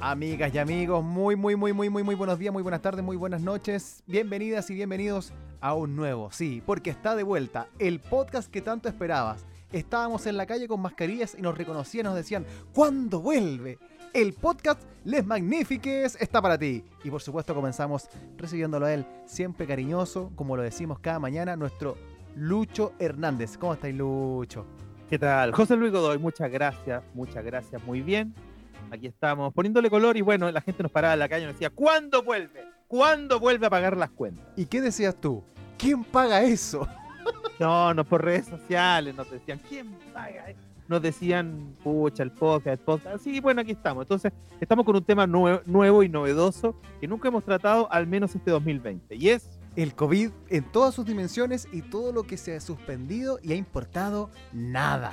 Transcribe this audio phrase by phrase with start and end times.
[0.00, 3.16] Amigas y amigos, muy, muy, muy, muy, muy, muy buenos días, muy buenas tardes, muy
[3.16, 4.02] buenas noches.
[4.06, 8.90] Bienvenidas y bienvenidos a un nuevo, sí, porque está de vuelta el podcast que tanto
[8.90, 9.46] esperabas.
[9.72, 13.78] Estábamos en la calle con mascarillas y nos reconocían, nos decían, ¿cuándo vuelve?
[14.12, 16.84] El podcast Les Magnifiques está para ti.
[17.02, 21.96] Y por supuesto comenzamos recibiéndolo a él, siempre cariñoso, como lo decimos cada mañana, nuestro
[22.36, 23.56] Lucho Hernández.
[23.56, 24.66] ¿Cómo estáis, Lucho?
[25.08, 25.52] ¿Qué tal?
[25.52, 28.34] José Luis Godoy, muchas gracias, muchas gracias, muy bien.
[28.90, 31.54] Aquí estamos poniéndole color y bueno, la gente nos paraba en la calle y nos
[31.54, 32.64] decía, ¿cuándo vuelve?
[32.88, 34.44] ¿Cuándo vuelve a pagar las cuentas?
[34.56, 35.42] ¿Y qué decías tú?
[35.78, 36.86] ¿Quién paga eso?
[37.58, 40.60] No, no por redes sociales nos decían, ¿quién paga eso?
[40.88, 43.24] Nos decían, pucha, el podcast, el podcast.
[43.24, 44.04] Sí, bueno, aquí estamos.
[44.04, 48.52] Entonces, estamos con un tema nuevo y novedoso que nunca hemos tratado, al menos este
[48.52, 49.16] 2020.
[49.16, 53.38] Y es el COVID en todas sus dimensiones y todo lo que se ha suspendido
[53.42, 55.12] y ha importado nada.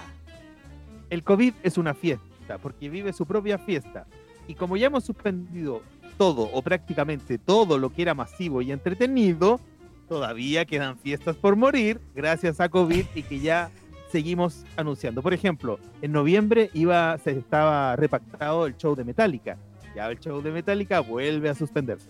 [1.09, 2.25] El COVID es una fiesta,
[2.61, 4.05] porque vive su propia fiesta.
[4.47, 5.81] Y como ya hemos suspendido
[6.17, 9.59] todo o prácticamente todo lo que era masivo y entretenido,
[10.07, 13.71] todavía quedan fiestas por morir gracias a COVID y que ya
[14.11, 15.21] seguimos anunciando.
[15.21, 19.57] Por ejemplo, en noviembre iba, se estaba repactado el show de Metallica.
[19.95, 22.09] Ya el show de Metallica vuelve a suspenderse.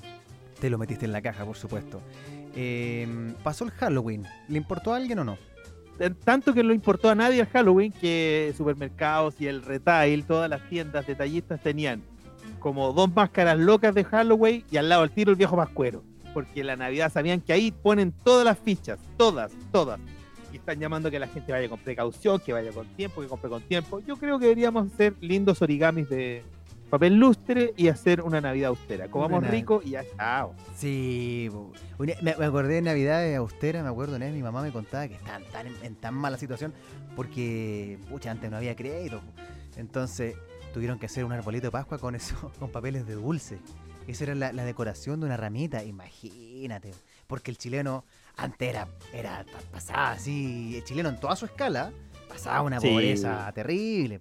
[0.60, 2.02] Te lo metiste en la caja, por supuesto.
[2.56, 4.26] Em, pasó el Halloween.
[4.48, 5.38] ¿Le importó a alguien o no?
[6.24, 10.68] Tanto que no importó a nadie el Halloween que supermercados y el retail, todas las
[10.68, 12.02] tiendas detallistas tenían
[12.60, 16.04] como dos máscaras locas de Halloween y al lado del tiro el viejo pascuero.
[16.34, 20.00] Porque la Navidad sabían que ahí ponen todas las fichas, todas, todas.
[20.52, 23.50] Y están llamando que la gente vaya con precaución, que vaya con tiempo, que compre
[23.50, 24.00] con tiempo.
[24.00, 26.44] Yo creo que deberíamos hacer lindos origamis de,
[26.94, 29.08] papel lustre y hacer una Navidad austera.
[29.08, 30.54] Comamos rico y ya chao.
[30.76, 31.50] Sí,
[31.98, 34.28] me, acordé de Navidad austera, me acuerdo, ¿no?
[34.28, 36.72] mi mamá me contaba que estaban tan, en, tan mala situación
[37.16, 39.22] porque, pucha, antes no había crédito.
[39.76, 40.36] Entonces
[40.72, 43.58] tuvieron que hacer un arbolito de Pascua con eso, con papeles de dulce.
[44.06, 46.92] Esa era la, decoración de una ramita, imagínate.
[47.26, 48.06] Porque el chileno
[48.38, 51.92] antes era, era pasaba así, el chileno en toda su escala
[52.30, 54.20] pasaba una pobreza terrible.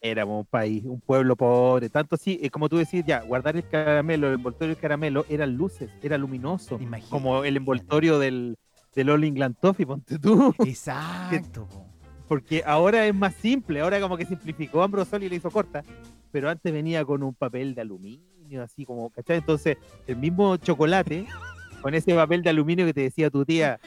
[0.00, 3.68] Éramos un país, un pueblo pobre, tanto así, eh, como tú decís, ya, guardar el
[3.68, 6.78] caramelo, el envoltorio del caramelo, eran luces, era luminoso,
[7.10, 8.56] como el envoltorio del,
[8.94, 10.54] del All England Toffee, ponte tú.
[10.64, 11.68] Exacto.
[12.28, 15.84] Porque ahora es más simple, ahora como que simplificó Ambrosoli y le hizo corta,
[16.32, 19.38] pero antes venía con un papel de aluminio, así como, ¿cachai?
[19.38, 19.76] Entonces,
[20.06, 21.26] el mismo chocolate,
[21.80, 23.78] con ese papel de aluminio que te decía tu tía,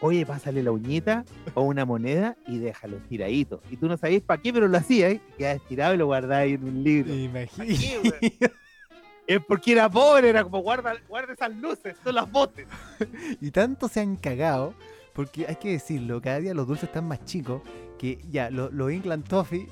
[0.00, 3.60] oye, pásale la uñita o una moneda y déjalo estiradito.
[3.70, 5.20] Y tú no sabías para qué, pero lo hacías, ¿eh?
[5.36, 7.14] quedaba estirado y lo guardabas en un libro.
[7.14, 8.38] Imagínate.
[9.26, 12.66] Es porque era pobre, era como guarda, guarda esas luces, son las botes.
[13.42, 14.72] y tanto se han cagado,
[15.12, 17.60] porque hay que decirlo, cada día los dulces están más chicos,
[17.98, 19.68] que ya los lo England Toffee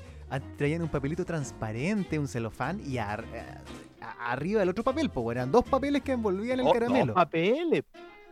[0.57, 6.03] traían un papelito transparente, un celofán, y arriba del otro papel, pues eran dos papeles
[6.03, 7.07] que envolvían el oh, caramelo.
[7.07, 7.83] Dos papeles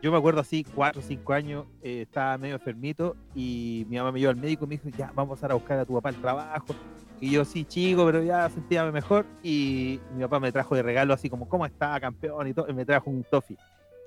[0.02, 4.12] yo me acuerdo así, cuatro o cinco años, eh, estaba medio enfermito y mi mamá
[4.12, 6.10] me llevó al médico y me dijo, ya, vamos a, a buscar a tu papá
[6.10, 6.74] al trabajo.
[7.20, 9.24] Y yo, sí, chico, pero ya sentía mejor.
[9.42, 12.46] Y mi papá me trajo de regalo así como, ¿cómo está, campeón?
[12.48, 13.56] Y todo, y me trajo un toffee.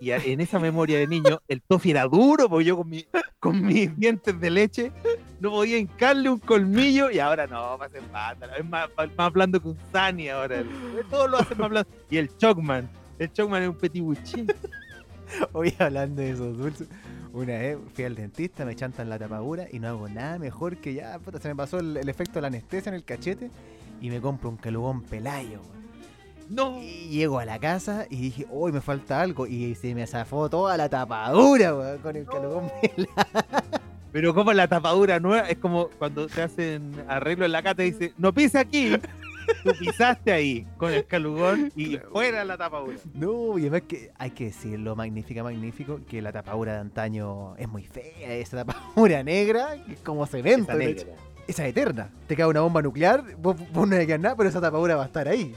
[0.02, 3.06] Y en esa memoria de niño, el toffee era duro, porque yo con, mi,
[3.40, 4.92] con mis dientes de leche
[5.40, 8.04] no podía hincarle un colmillo y ahora no, más en
[8.58, 10.64] Es más, más blando que un Sani ahora.
[11.10, 11.90] Todo lo hace más blando.
[12.10, 14.04] Y el Chocman, el Chocman es un petit
[15.54, 16.88] Hoy hablando de esos dulces,
[17.34, 20.94] una vez fui al dentista, me chantan la tapadura y no hago nada mejor que
[20.94, 23.52] ya, puta, se me pasó el, efecto de la anestesia en el cachete
[24.02, 25.62] y me compro un calugón pelayo.
[26.50, 26.82] No.
[26.82, 29.46] Y llego a la casa y dije, hoy me falta algo.
[29.46, 33.12] Y se me zafó toda la tapadura, con el calugón pelayo.
[34.12, 37.92] Pero como la tapadura nueva, es como cuando te hacen arreglo en la cata y
[37.92, 38.94] dice, no pise aquí.
[39.64, 42.98] Tú pisaste ahí con el calugón y fuera la tapadura.
[43.14, 47.68] No, y además que hay que decirlo, magnífica, magnífico, que la tapadura de antaño es
[47.68, 50.72] muy fea, esa tapadura negra, que es como cemento.
[50.72, 51.06] Esa,
[51.48, 52.10] esa es eterna.
[52.28, 55.08] Te cae una bomba nuclear, vos, no le quedas nada, pero esa tapadura va a
[55.08, 55.54] estar ahí.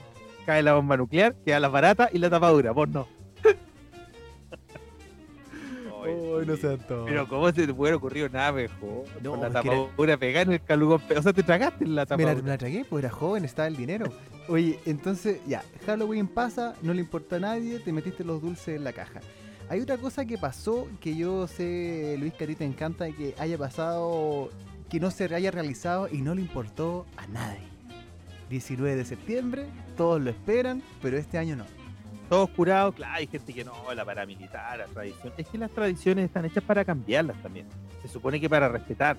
[0.46, 3.21] Cae la bomba nuclear, queda la barata y la tapadura, vos no.
[6.06, 9.04] No Pero ¿cómo se te puede ocurrir nada mejor?
[9.22, 11.00] No, la tapadura pegar en el calugón.
[11.16, 12.34] O sea, te tragaste la tapadura.
[12.34, 14.06] Me la, tragué, pues era joven, estaba el dinero.
[14.48, 18.84] Oye, entonces, ya, Halloween pasa, no le importa a nadie, te metiste los dulces en
[18.84, 19.20] la caja.
[19.68, 23.34] Hay otra cosa que pasó que yo sé, Luis, que a ti te encanta que
[23.38, 24.50] haya pasado,
[24.90, 27.72] que no se haya realizado y no le importó a nadie.
[28.50, 29.66] 19 de septiembre,
[29.96, 31.64] todos lo esperan, pero este año no
[32.28, 35.32] todos curados, claro, hay gente que no, la paramilitar, la tradición.
[35.36, 37.66] Es que las tradiciones están hechas para cambiarlas también.
[38.00, 39.16] Se supone que para respetar.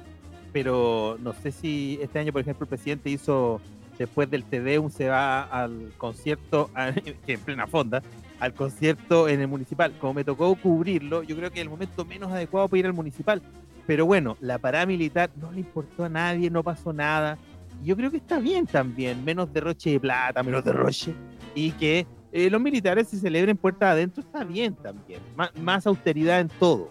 [0.52, 3.60] Pero no sé si este año, por ejemplo, el presidente hizo
[3.98, 6.70] después del TDUM se va al concierto,
[7.26, 8.02] que en plena fonda,
[8.40, 9.94] al concierto en el municipal.
[10.00, 12.94] Como me tocó cubrirlo, yo creo que es el momento menos adecuado para ir al
[12.94, 13.42] municipal.
[13.86, 17.38] Pero bueno, la paramilitar no le importó a nadie, no pasó nada.
[17.84, 21.14] Yo creo que está bien también, menos derroche de plata, menos derroche,
[21.54, 25.22] y que eh, los militares se celebren puertas adentro, está bien también.
[25.62, 26.90] más austeridad en todo.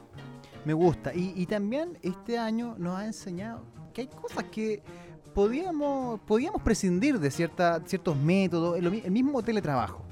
[0.65, 1.13] Me gusta.
[1.13, 4.81] Y, también este año nos ha enseñado que hay cosas que
[5.35, 10.05] podíamos, podíamos prescindir de cierta, ciertos métodos, el, mismo teletrabajo.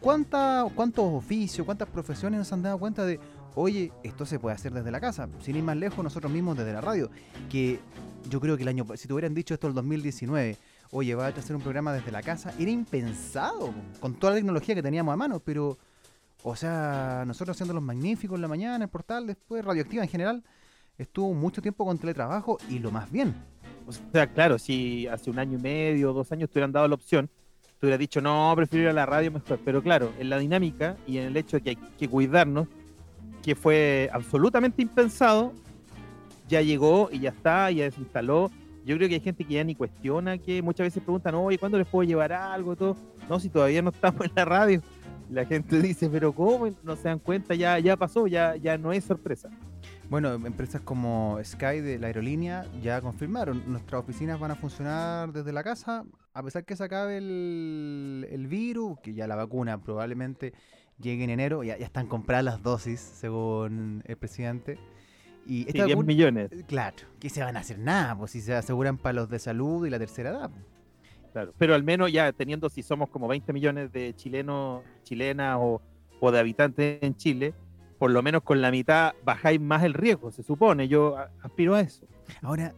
[0.00, 3.20] ¿Cuánta, ¿Cuántos oficios, cuántas profesiones nos han dado cuenta de,
[3.54, 6.72] oye, esto se puede hacer desde la casa, sin ir más lejos nosotros mismos desde
[6.72, 7.10] la radio?
[7.48, 7.78] Que
[8.28, 10.56] yo creo que el año, si te hubieran dicho esto el 2019,
[10.94, 14.74] oye, vas a hacer un programa desde la casa, era impensado, con toda la tecnología
[14.74, 15.76] que teníamos a mano, pero
[16.44, 20.44] o sea, nosotros haciendo los magníficos en la mañana, el portal, después Radioactiva en general,
[20.96, 23.34] estuvo mucho tiempo con teletrabajo y lo más bien.
[23.86, 26.94] O sea, claro, si hace un año y medio, dos años te hubieran dado la
[26.94, 27.28] opción,
[27.80, 29.58] te hubiera dicho, no, prefiero ir a la radio mejor.
[29.64, 32.68] Pero claro, en la dinámica y en el hecho de que hay que cuidarnos,
[33.42, 35.52] que fue absolutamente impensado,
[36.48, 38.50] ya llegó y ya está, ya se instaló.
[38.84, 41.78] Yo creo que hay gente que ya ni cuestiona, que muchas veces preguntan, oye, ¿cuándo
[41.78, 42.76] les puedo llevar algo?
[42.76, 42.96] Todo.
[43.28, 44.82] No, si todavía no estamos en la radio
[45.30, 46.68] la gente dice, pero ¿cómo?
[46.82, 49.50] No se dan cuenta, ya, ya pasó, ya, ya no es sorpresa.
[50.08, 55.52] Bueno, empresas como Sky de la aerolínea ya confirmaron, nuestras oficinas van a funcionar desde
[55.52, 60.52] la casa, a pesar que se acabe el, virus, que ya la vacuna probablemente
[61.00, 64.78] llegue en enero, ya, ya están compradas las dosis, según el presidente.
[65.46, 66.50] Y 10 millones.
[66.66, 69.86] Claro, que se van a hacer nada, pues si se aseguran para los de salud
[69.86, 70.50] y la tercera edad.
[71.32, 75.82] Claro, pero al menos ya teniendo, si somos como 20 millones de chilenos, chilenas o,
[76.30, 77.52] de habitantes en Chile,
[77.98, 80.88] por lo menos con la mitad bajáis más el riesgo, se supone.
[80.88, 82.06] Yo aspiro a eso.
[82.40, 82.72] Ahora,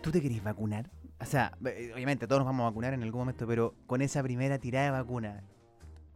[0.00, 0.90] ¿tú te querés vacunar?
[1.20, 4.22] O sea, eh, obviamente todos nos vamos a vacunar en algún momento, pero con esa
[4.22, 5.44] primera tirada de vacuna,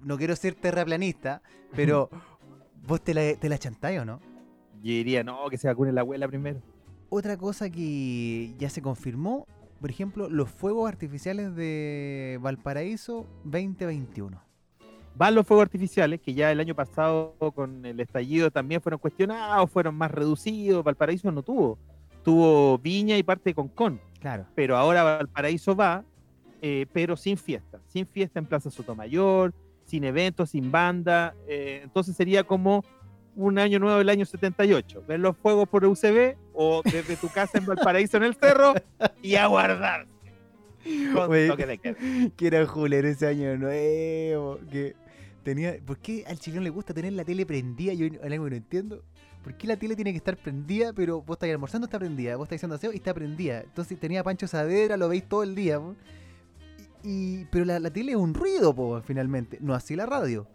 [0.00, 1.42] no quiero ser terraplanista,
[1.76, 2.10] pero
[2.86, 4.20] ¿vos te la, te la chantáis o no?
[4.82, 6.60] Yo diría, no, que se vacune la abuela primero.
[7.10, 9.46] Otra cosa que ya se confirmó
[9.80, 14.42] por ejemplo, los fuegos artificiales de Valparaíso 2021.
[15.14, 19.70] Van los fuegos artificiales, que ya el año pasado con el estallido también fueron cuestionados,
[19.70, 20.84] fueron más reducidos.
[20.84, 21.78] Valparaíso no tuvo.
[22.24, 24.00] Tuvo Viña y parte de Concón.
[24.20, 24.46] Claro.
[24.54, 26.04] Pero ahora Valparaíso va,
[26.60, 27.80] eh, pero sin fiesta.
[27.86, 29.54] Sin fiesta en Plaza Sotomayor,
[29.84, 31.34] sin eventos, sin banda.
[31.46, 32.84] Eh, entonces sería como
[33.38, 35.04] un año nuevo del año 78.
[35.06, 38.74] Ver los fuegos por UCB o desde tu casa en Valparaíso en el cerro
[39.22, 40.06] y a guardar.
[42.36, 44.58] que era julero ese año nuevo.
[44.70, 44.96] Que
[45.44, 45.76] tenía.
[45.86, 47.92] ¿Por qué al chileno le gusta tener la tele prendida?
[47.94, 49.04] Yo algo no entiendo.
[49.44, 52.36] ¿Por qué la tele tiene que estar prendida, pero vos estás almorzando, está prendida?
[52.36, 53.60] Vos estás haciendo aseo y está prendida.
[53.60, 55.80] Entonces tenía Pancho Sadera, lo veis todo el día.
[57.04, 59.58] Y, pero la, tele es un ruido, po, finalmente.
[59.60, 60.48] No así la radio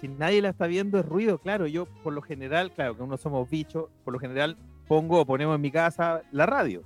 [0.00, 3.16] si nadie la está viendo es ruido, claro, yo por lo general, claro que uno
[3.16, 4.56] somos bichos, por lo general
[4.88, 6.82] pongo o ponemos en mi casa la radio.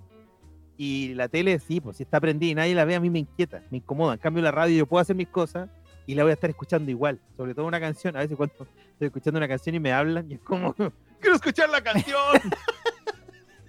[0.76, 3.18] Y la tele, sí, pues si está prendida y nadie la ve, a mí me
[3.18, 4.14] inquieta, me incomoda.
[4.14, 5.68] En cambio, la radio yo puedo hacer mis cosas
[6.06, 7.20] y la voy a estar escuchando igual.
[7.36, 8.54] Sobre todo una canción, a veces cuando
[8.92, 10.74] estoy escuchando una canción y me hablan y es como,
[11.20, 12.16] quiero escuchar la canción.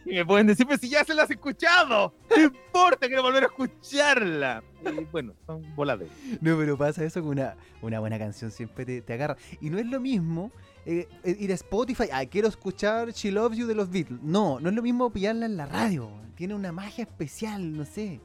[0.06, 3.44] Y me pueden decir, pues si ya se las has escuchado, no importa, quiero volver
[3.44, 4.64] a escucharla.
[4.86, 6.08] Y bueno, son volados.
[6.42, 9.38] No, pero pasa eso con una, una buena canción, siempre te, agarra.
[9.60, 10.52] Y no es lo mismo
[10.86, 14.22] eh, ir a Spotify, ah, quiero escuchar She Loves You de los Beatles.
[14.24, 16.10] No, no es lo mismo pillarla en la radio.
[16.36, 18.20] Tiene una magia especial, no sé.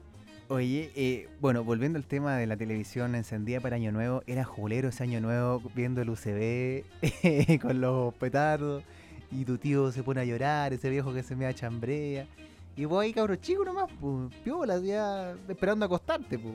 [0.49, 4.88] Oye, eh, bueno, volviendo al tema de la televisión encendida para Año Nuevo, era julero
[4.88, 8.85] ese Año Nuevo viendo el UCB con los petardos
[9.30, 12.26] y tu tío se pone a llorar, ese viejo que se me chambrea.
[12.76, 16.54] Y vos ahí, cabro chico nomás, pues, piola, ya esperando acostarte, pues.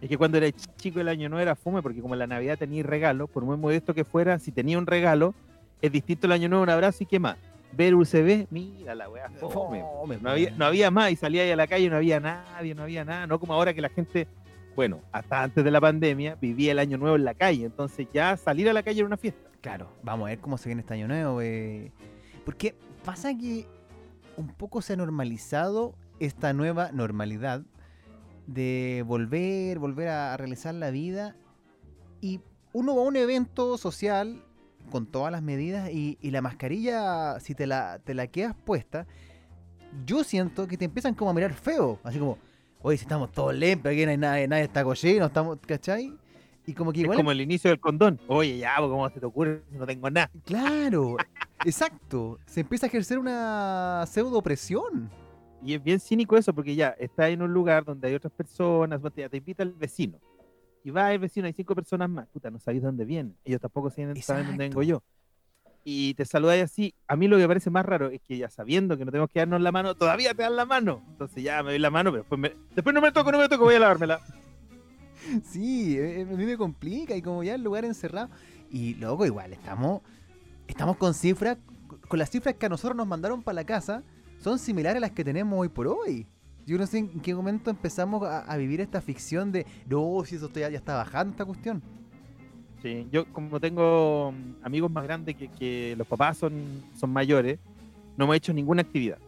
[0.00, 2.82] Es que cuando era chico el año no era fome, porque como la Navidad tenía
[2.82, 5.34] regalo, por muy modesto que fuera, si tenía un regalo,
[5.80, 7.36] es distinto el año nuevo, un abrazo y qué más.
[7.72, 9.82] Ver UCB, mira la weá, fome.
[10.20, 12.74] no, había, no había más y salía ahí a la calle y no había nadie,
[12.74, 13.26] no había nada.
[13.26, 14.28] No como ahora que la gente,
[14.76, 17.64] bueno, hasta antes de la pandemia, vivía el año nuevo en la calle.
[17.64, 19.50] Entonces ya salir a la calle era una fiesta.
[19.64, 21.40] Claro, vamos a ver cómo se viene este año nuevo.
[22.44, 23.66] Porque pasa que
[24.36, 27.62] un poco se ha normalizado esta nueva normalidad
[28.46, 31.34] de volver, volver a realizar la vida.
[32.20, 32.42] Y
[32.74, 34.44] uno va a un evento social
[34.90, 39.06] con todas las medidas y, la mascarilla, si te la, te la quedas puesta,
[40.04, 41.98] yo siento que te empiezan como a mirar feo.
[42.04, 42.36] Así como,
[42.82, 46.14] oye, si estamos todos limpios, aquí no hay nadie, nadie está cochino, estamos, ¿cachai?
[46.66, 47.14] Y como que igual...
[47.16, 48.20] Es como el inicio del condón.
[48.26, 49.62] Oye, ya, pues, ¿cómo se te ocurre?
[49.72, 50.30] No tengo nada.
[50.44, 51.16] Claro,
[51.64, 52.38] exacto.
[52.46, 55.10] Se empieza a ejercer una pseudo opresión.
[55.62, 59.00] Y es bien cínico eso, porque ya está en un lugar donde hay otras personas,
[59.00, 60.18] pues, te, te invita el vecino.
[60.82, 62.28] Y va el vecino, hay cinco personas más.
[62.28, 63.34] Puta, no sabéis dónde vienen.
[63.44, 65.02] Ellos tampoco saben, saben dónde vengo yo.
[65.82, 66.94] Y te saludáis así.
[67.08, 69.30] A mí lo que me parece más raro es que ya sabiendo que no tenemos
[69.30, 71.02] que darnos la mano, todavía te dan la mano.
[71.10, 73.48] Entonces ya me doy la mano, pero después, me- después no me toco, no me
[73.48, 74.20] toco, voy a lavármela.
[75.44, 78.28] Sí, eh, a mí me complica y como ya el lugar encerrado.
[78.70, 80.02] Y luego igual, estamos,
[80.66, 81.58] estamos con cifras,
[82.08, 84.02] con las cifras que a nosotros nos mandaron para la casa,
[84.40, 86.26] son similares a las que tenemos hoy por hoy.
[86.66, 90.50] Yo no sé en qué momento empezamos a, vivir esta ficción de, no, si eso
[90.52, 91.82] ya, ya está bajando esta cuestión.
[92.82, 97.58] Sí, yo como tengo mm, amigos más grandes que, que los papás son, son mayores,
[98.16, 99.18] no hemos hecho ninguna actividad.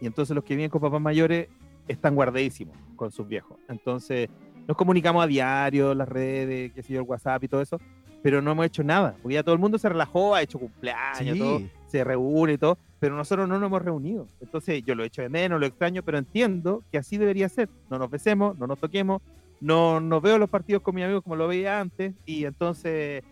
[0.00, 1.48] Y entonces los que viven con papás mayores
[1.88, 3.58] están guardadísimos con sus viejos.
[3.68, 4.28] Entonces
[4.66, 7.78] nos comunicamos a diario, las redes, qué sé yo, el WhatsApp y todo eso,
[8.22, 11.36] pero no hemos hecho nada, porque ya todo el mundo se relajó, ha hecho cumpleaños,
[11.38, 14.26] todo, se reúne y todo, pero nosotros no nos hemos reunido.
[14.40, 17.68] Entonces yo lo echo de menos, lo extraño, pero entiendo que así debería ser.
[17.90, 19.20] No nos besemos, no nos toquemos,
[19.60, 23.22] no, no veo los partidos con mis amigos como lo veía antes, y entonces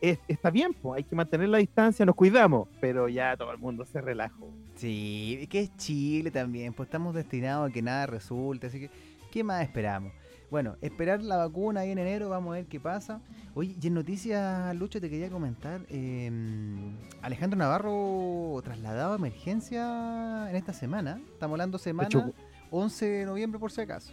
[0.00, 3.58] es- está bien, pues hay que mantener la distancia, nos cuidamos, pero ya todo el
[3.58, 4.50] mundo se relajó.
[4.74, 8.90] Sí, que es Chile también, pues estamos destinados a que nada resulte, así que,
[9.30, 10.12] ¿qué más esperamos?
[10.50, 13.20] Bueno, esperar la vacuna ahí en enero, vamos a ver qué pasa.
[13.54, 16.30] Oye, y en noticias, Lucho, te quería comentar, eh,
[17.22, 22.34] Alejandro Navarro trasladado a emergencia en esta semana, estamos hablando semana chupó.
[22.72, 24.12] 11 de noviembre por si acaso.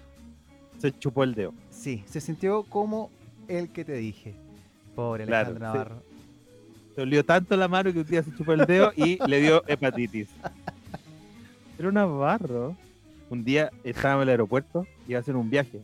[0.78, 1.54] Se chupó el dedo.
[1.72, 3.10] Sí, se sintió como
[3.48, 4.36] el que te dije.
[4.96, 5.78] Pobre Claro, Alejandro sí.
[5.78, 6.04] Navarro.
[6.96, 9.64] Se olió tanto la mano que un día se chupó el dedo y le dio
[9.68, 10.30] hepatitis.
[11.78, 12.76] Pero Navarro,
[13.30, 15.82] un día estábamos en el aeropuerto, iba a hacer un viaje,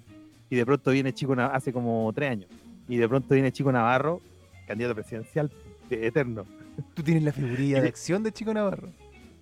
[0.54, 2.50] y de pronto viene Chico Navarro, hace como tres años,
[2.88, 4.22] y de pronto viene Chico Navarro,
[4.68, 5.52] candidato presidencial
[5.90, 6.46] de eterno.
[6.94, 8.90] Tú tienes la figurilla de acción de Chico Navarro.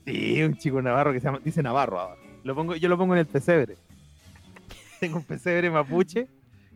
[0.05, 2.21] Sí, un Chico Navarro que se llama, dice Navarro ahora.
[2.45, 3.75] Lo pongo, yo lo pongo en el pesebre.
[5.01, 6.29] Tengo un pesebre mapuche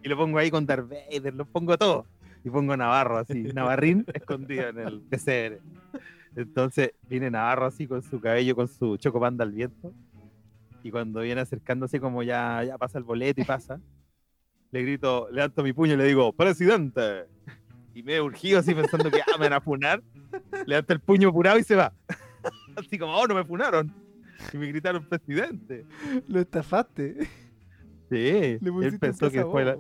[0.04, 2.06] y lo pongo ahí con Darth Vader, lo pongo todo.
[2.44, 5.62] Y pongo Navarro así, Navarrín escondido en el pesebre.
[6.36, 9.94] Entonces viene Navarro así con su cabello, con su chocopanda al viento.
[10.84, 13.80] Y cuando viene acercándose como ya, ya pasa el boleto y pasa,
[14.76, 17.28] le grito, levanto mi puño y le digo, ¡Presidente!
[17.94, 20.04] Y me he urgido así pensando que ah, me van a funar.
[20.66, 21.94] Levanta el puño apurado y se va.
[22.76, 23.94] Así como, oh, no me funaron.
[24.52, 25.86] Y me gritaron presidente.
[26.28, 27.26] Lo estafaste.
[28.10, 29.78] Sí, él pensó que fue la,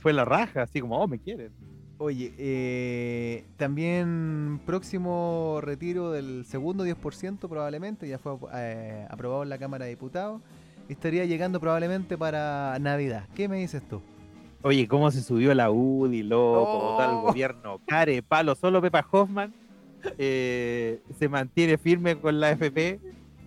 [0.00, 1.52] fue la raja, así como, oh, me quieren.
[1.98, 9.58] Oye, eh, también próximo retiro del segundo 10% probablemente, ya fue eh, aprobado en la
[9.58, 10.42] Cámara de Diputados.
[10.88, 13.28] Estaría llegando probablemente para Navidad.
[13.36, 14.02] ¿Qué me dices tú?
[14.66, 16.96] Oye, cómo se subió la UDI, loco, Oh.
[16.98, 19.54] tal gobierno, care, palo, solo Pepa Hoffman
[20.18, 22.98] eh, se mantiene firme con la FP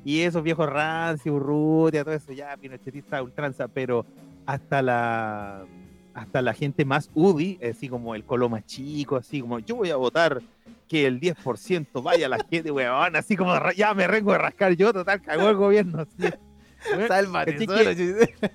[0.06, 4.06] y esos viejos Ranci, Urrutia, todo eso, ya, pinochetista, ultranza, pero
[4.46, 5.66] hasta la
[6.14, 9.90] hasta la gente más UDI, así como el colo más chico, así como yo voy
[9.90, 10.42] a votar
[10.88, 14.74] que el 10% vaya a la gente, weón, así como ya me rengo de rascar
[14.74, 16.00] yo, total, cagó el gobierno.
[16.02, 16.30] Así.
[17.10, 18.52] Sálvate, caché que-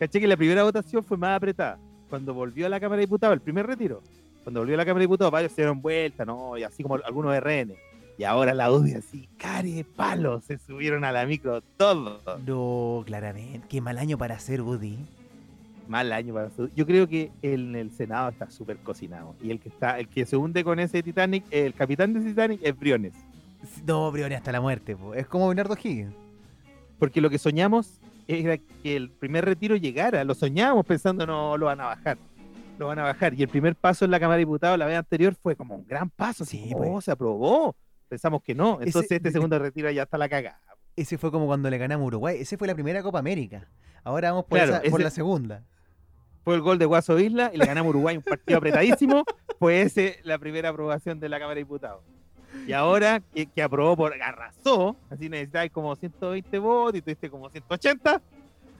[0.00, 1.78] caché que la primera votación fue más apretada.
[2.12, 4.02] Cuando volvió a la Cámara de Diputados, el primer retiro,
[4.44, 6.58] cuando volvió a la Cámara de Diputados, varios se dieron vuelta, ¿no?
[6.58, 7.72] Y así como algunos RN.
[8.18, 12.20] Y ahora la UDI así, care palo, se subieron a la micro todos.
[12.46, 13.66] No, claramente.
[13.66, 14.98] Qué mal año para ser Woody.
[15.88, 19.34] Mal año para su- Yo creo que en el Senado está súper cocinado.
[19.42, 22.28] Y el que está, el que se hunde con ese Titanic, el capitán de ese
[22.28, 23.14] Titanic es Briones.
[23.86, 24.94] No, Briones hasta la muerte.
[24.94, 25.14] po.
[25.14, 26.12] Es como Bernardo Higgins.
[26.98, 30.24] Porque lo que soñamos era que el primer retiro llegara.
[30.24, 32.18] Lo soñábamos pensando, no, lo van a bajar.
[32.78, 33.34] Lo van a bajar.
[33.34, 35.86] Y el primer paso en la Cámara de Diputados la vez anterior fue como un
[35.86, 36.44] gran paso.
[36.44, 36.90] Sí, como, pues.
[36.92, 37.76] "Oh, se aprobó.
[38.08, 38.78] Pensamos que no.
[38.80, 40.60] Entonces Ese- este segundo retiro ya está la cagada.
[40.96, 42.36] Ese fue como cuando le ganamos a Uruguay.
[42.40, 43.68] Ese fue la primera Copa América.
[44.04, 45.62] Ahora vamos por, Claro, esa- por la segunda.
[46.44, 48.58] Fue el gol de Guaso Isla y le ganamos a Uruguay un partido
[48.98, 49.24] apretadísimo.
[49.58, 52.02] Fue ese la primera aprobación de la Cámara de Diputados.
[52.66, 58.22] Y ahora que, aprobó por arrasó, así necesitáis como 120 votos y tuviste como 180,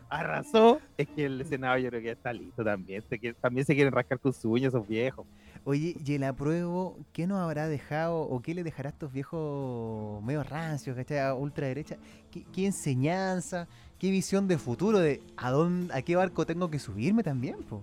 [0.08, 3.02] arrasó, es que el Senado yo creo que ya está listo también.
[3.40, 5.26] También se quieren rascar con sus uñas esos viejos.
[5.64, 10.22] Oye, y el apruebo, ¿qué nos habrá dejado o qué le dejará a estos viejos
[10.22, 11.32] medio rancios, ¿cachai?
[11.32, 11.96] Ultraderecha?
[12.30, 13.68] ¿Qué, qué enseñanza?
[13.98, 17.82] ¿Qué visión de futuro de a dónde, a qué barco tengo que subirme también, po?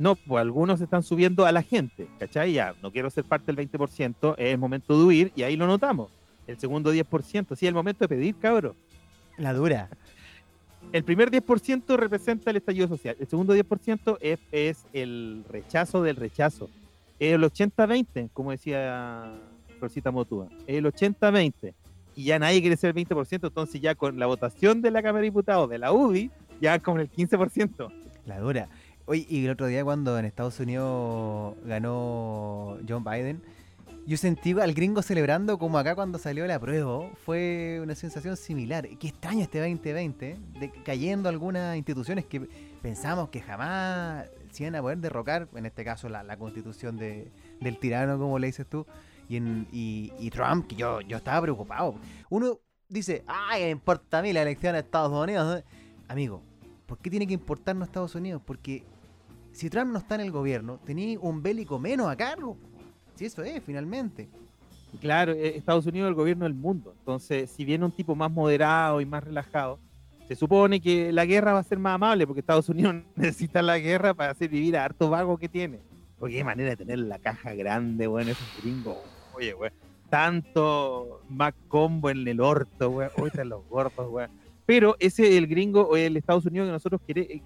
[0.00, 2.54] No, pues algunos están subiendo a la gente, ¿cachai?
[2.54, 5.66] Ya, no quiero ser parte del 20%, es el momento de huir y ahí lo
[5.66, 6.10] notamos.
[6.46, 8.72] El segundo 10%, sí, es el momento de pedir, cabrón.
[9.36, 9.90] La dura.
[10.90, 13.14] El primer 10% representa el estallido social.
[13.20, 16.70] El segundo 10% es, es el rechazo del rechazo.
[17.18, 19.34] El 80-20, como decía
[19.82, 20.48] Rosita Motúa.
[20.66, 21.74] El 80-20.
[22.16, 25.18] y ya nadie quiere ser el 20%, entonces ya con la votación de la Cámara
[25.18, 27.92] de Diputados de la UDI, ya con el 15%.
[28.24, 28.68] La dura.
[29.10, 33.42] Oye, y el otro día cuando en Estados Unidos ganó John Biden,
[34.06, 37.10] yo sentí al gringo celebrando como acá cuando salió la prueba.
[37.24, 38.88] Fue una sensación similar.
[39.00, 42.48] Qué extraño este 2020, de, cayendo algunas instituciones que
[42.82, 47.78] pensamos que jamás se iban a poder derrocar, en este caso la, constitución de, del
[47.80, 48.86] tirano, como le dices tú,
[49.28, 51.96] y, en, y, Trump, que yo, yo estaba preocupado.
[52.28, 55.64] Uno dice, ay, importa a mí la elección de Estados Unidos.
[56.06, 56.42] Amigo,
[56.86, 58.40] ¿por qué tiene que importarnos Estados Unidos?
[58.46, 58.84] Porque
[59.60, 62.56] si Trump no está en el gobierno, tenía un bélico menos a cargo.
[63.14, 64.26] Si eso es, finalmente.
[65.02, 66.94] Claro, eh, Estados Unidos es el gobierno del mundo.
[66.98, 69.78] Entonces, si viene un tipo más moderado y más relajado,
[70.26, 73.78] se supone que la guerra va a ser más amable porque Estados Unidos necesita la
[73.78, 75.80] guerra para hacer vivir a harto vago que tiene.
[76.18, 78.96] Porque qué manera de tener la caja grande, weón, esos gringos.
[79.34, 79.74] Oye, weón.
[80.08, 83.10] Tanto más combo en el orto, weón.
[83.18, 84.30] Oye, los gordos, weón.
[84.64, 87.02] Pero ese es el gringo o el Estados Unidos que nosotros,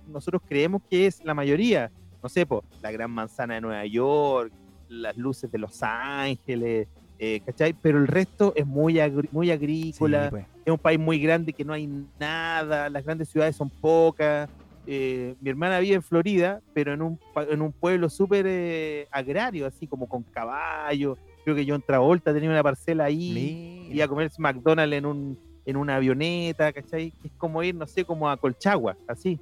[0.06, 1.90] nosotros creemos que es la mayoría.
[2.24, 4.50] No sé, pues, la gran manzana de Nueva York,
[4.88, 6.88] las luces de Los Ángeles,
[7.18, 7.74] eh, ¿cachai?
[7.74, 8.98] Pero el resto es muy,
[9.30, 10.46] muy agrícola, pues.
[10.64, 11.86] es un país muy grande que no hay
[12.18, 14.48] nada, las grandes ciudades son pocas.
[14.86, 19.66] Eh, mi hermana vive en Florida, pero en un, en un pueblo súper eh, agrario,
[19.66, 21.18] así como con caballos.
[21.44, 25.76] Creo que John Travolta tenía una parcela ahí, y a comerse McDonald's en, un, en
[25.76, 27.12] una avioneta, ¿cachai?
[27.22, 29.38] Es como ir, no sé, como a Colchagua, así.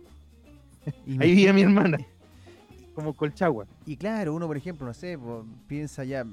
[1.20, 1.98] ahí vive mi hermana
[2.94, 3.66] como Colchagua.
[3.86, 5.18] Y claro, uno, por ejemplo, no sé,
[5.66, 6.24] piensa ya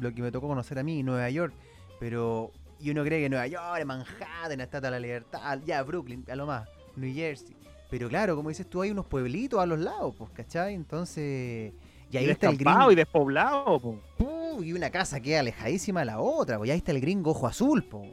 [0.00, 1.54] lo que me tocó conocer a mí, Nueva York,
[2.00, 2.50] pero.
[2.80, 6.46] Y uno cree que Nueva York, Manhattan, Estatua de la Libertad, ya Brooklyn, a lo
[6.46, 7.54] más, New Jersey.
[7.88, 10.74] Pero claro, como dices tú, hay unos pueblitos a los lados, pues, ¿cachai?
[10.74, 11.72] Entonces.
[12.10, 12.90] Y ahí está el gringo.
[12.90, 14.66] y despoblado, pues.
[14.66, 16.68] y una casa que alejadísima de la otra, pues.
[16.68, 18.10] Y ahí está el gringo ojo azul, pues.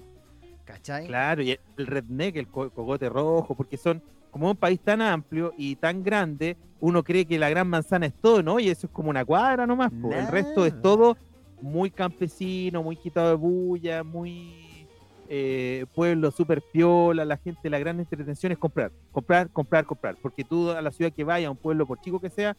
[0.65, 1.07] ¿Cachai?
[1.07, 5.75] Claro, y el redneck, el cogote rojo, porque son como un país tan amplio y
[5.75, 8.59] tan grande, uno cree que la gran manzana es todo, ¿no?
[8.59, 9.91] Y eso es como una cuadra nomás.
[10.11, 11.17] El resto es todo
[11.61, 14.87] muy campesino, muy quitado de bulla, muy
[15.27, 17.25] eh, pueblo súper piola.
[17.25, 20.15] La gente, la gran entretención es comprar, comprar, comprar, comprar.
[20.21, 22.55] Porque tú a la ciudad que vaya, a un pueblo por chico que sea,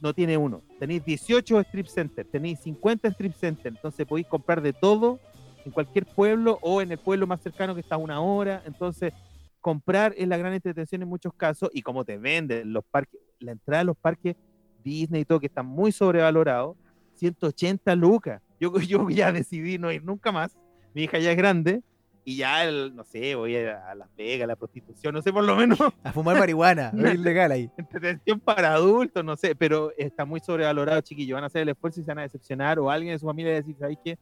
[0.00, 0.62] no tiene uno.
[0.78, 5.20] Tenéis 18 strip centers, tenéis 50 strip centers, entonces podéis comprar de todo
[5.64, 8.62] en cualquier pueblo o en el pueblo más cercano que está a una hora.
[8.66, 9.12] Entonces,
[9.60, 13.52] comprar es la gran entretención en muchos casos y como te venden los parques, la
[13.52, 14.36] entrada a los parques
[14.82, 16.76] Disney y todo, que está muy sobrevalorado,
[17.14, 18.42] 180 lucas.
[18.58, 20.56] Yo, yo ya decidí no ir nunca más.
[20.94, 21.82] Mi hija ya es grande
[22.24, 25.44] y ya, el, no sé, voy a, Las Vegas, a la prostitución, no sé, por
[25.44, 25.78] lo menos.
[26.04, 27.70] A fumar marihuana, es ilegal ahí.
[27.76, 31.34] Entretención para adultos, no sé, pero está muy sobrevalorado, chiquillos.
[31.34, 33.52] Van a hacer el esfuerzo y se van a decepcionar o alguien de su familia
[33.52, 34.18] va a decir, ¿sabes qué?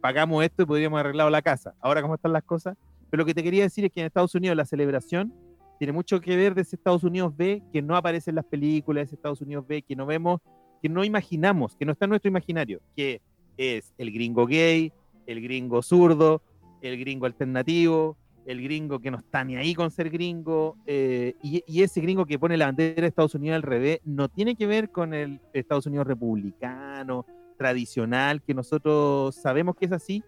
[0.00, 1.74] Pagamos esto y podríamos arreglar la casa.
[1.80, 2.76] Ahora, ¿cómo están las cosas?
[3.10, 5.34] Pero lo que te quería decir es que en Estados Unidos la celebración
[5.78, 9.04] tiene mucho que ver de ese Estados Unidos B que no aparece en las películas,
[9.04, 10.40] ese Estados Unidos B que no vemos,
[10.82, 13.20] que no imaginamos, que no está en nuestro imaginario, que
[13.56, 14.92] es el gringo gay,
[15.26, 16.42] el gringo zurdo,
[16.82, 21.62] el gringo alternativo, el gringo que no está ni ahí con ser gringo, eh, y,
[21.66, 24.66] y, ese gringo que pone la bandera de Estados Unidos al revés, no tiene que
[24.66, 30.22] ver con el Estados Unidos republicano, tradicional, que nosotros sabemos que es así,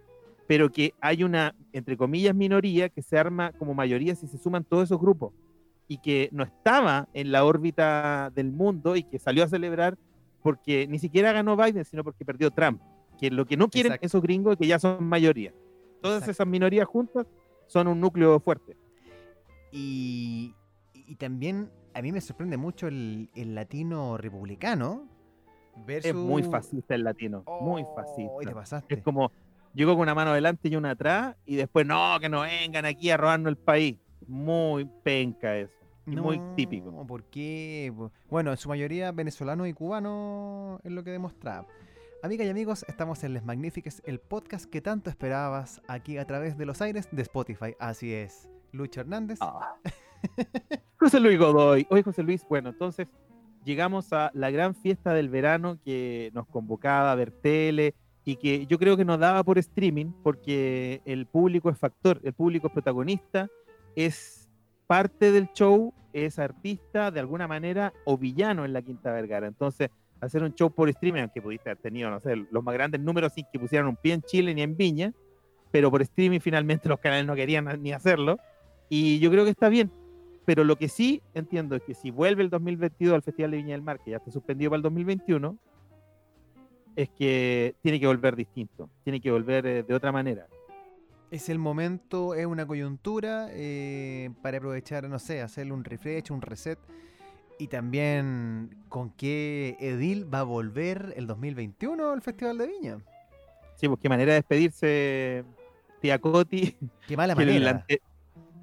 [0.53, 4.65] pero que hay una, entre comillas, minoría que se arma como mayoría si se suman
[4.65, 5.33] todos esos grupos
[5.89, 9.97] y que no estaba en la órbita del mundo y que salió a celebrar
[10.43, 12.83] porque ni siquiera ganó Biden, sino porque perdió Trump.
[13.19, 15.55] Que lo que no quieren esos gringos es que ya son mayoría.
[16.03, 17.27] Todas esas minorías juntas
[17.67, 18.77] son un núcleo fuerte.
[19.71, 20.55] Y,
[21.19, 25.09] también a mí me sorprende mucho el, latino republicano.
[25.89, 28.85] Es muy fascista el latino, muy oh, fascista.
[28.91, 29.33] Es como,
[29.75, 33.11] llegó con una mano adelante y una atrás, y después, no, que no vengan aquí
[33.11, 33.97] a robarnos el país.
[34.27, 35.75] Muy penca eso.
[36.07, 37.07] muy típico.
[37.07, 37.93] ¿Por qué?
[38.31, 41.67] Bueno, en su mayoría venezolano y cubano es lo que demostraba.
[42.23, 46.57] Amigas y amigos, estamos en Les Magnifiques, el podcast que tanto esperabas aquí a través
[46.57, 47.75] de los aires de Spotify.
[47.81, 48.49] Así es.
[48.71, 49.39] Lucho Hernández.
[49.41, 49.75] Ah.
[51.01, 51.85] José Luis Godoy.
[51.91, 53.09] Oye, José Luis, bueno, entonces
[53.65, 58.67] llegamos a la gran fiesta del verano que nos convocaba a ver tele, y que
[58.67, 62.73] yo creo que nos daba por streaming porque el público es factor, el público es
[62.73, 63.49] protagonista,
[63.97, 64.49] es
[64.87, 69.47] parte del show, es artista de alguna manera o villano en la Quinta Vergara.
[69.47, 73.01] Entonces, hacer un show por streaming, aunque pudiste haber tenido, no sé, los más grandes
[73.01, 75.13] números sin que pusieran un pie en Chile ni en Viña,
[75.73, 78.39] pero por streaming finalmente los canales no querían ni hacerlo.
[78.89, 79.91] Y yo creo que está bien.
[80.45, 83.73] Pero lo que sí entiendo es que si vuelve el 2022 al Festival de Viña
[83.73, 85.57] del Mar, que ya está suspendido para el 2021,
[86.97, 90.47] es que tiene que volver distinto, tiene que volver eh, de otra manera.
[91.31, 96.43] Es el momento, es una coyuntura eh, para aprovechar, no sé, hacerle un refresh, un
[96.43, 96.79] reset.
[97.59, 102.99] Y también con qué Edil va a volver el 2021 al Festival de Viña.
[103.77, 105.45] Sí, pues qué manera de despedirse,
[106.01, 106.77] tía Coti.
[107.07, 107.71] Qué mala el, manera.
[107.71, 108.03] ante-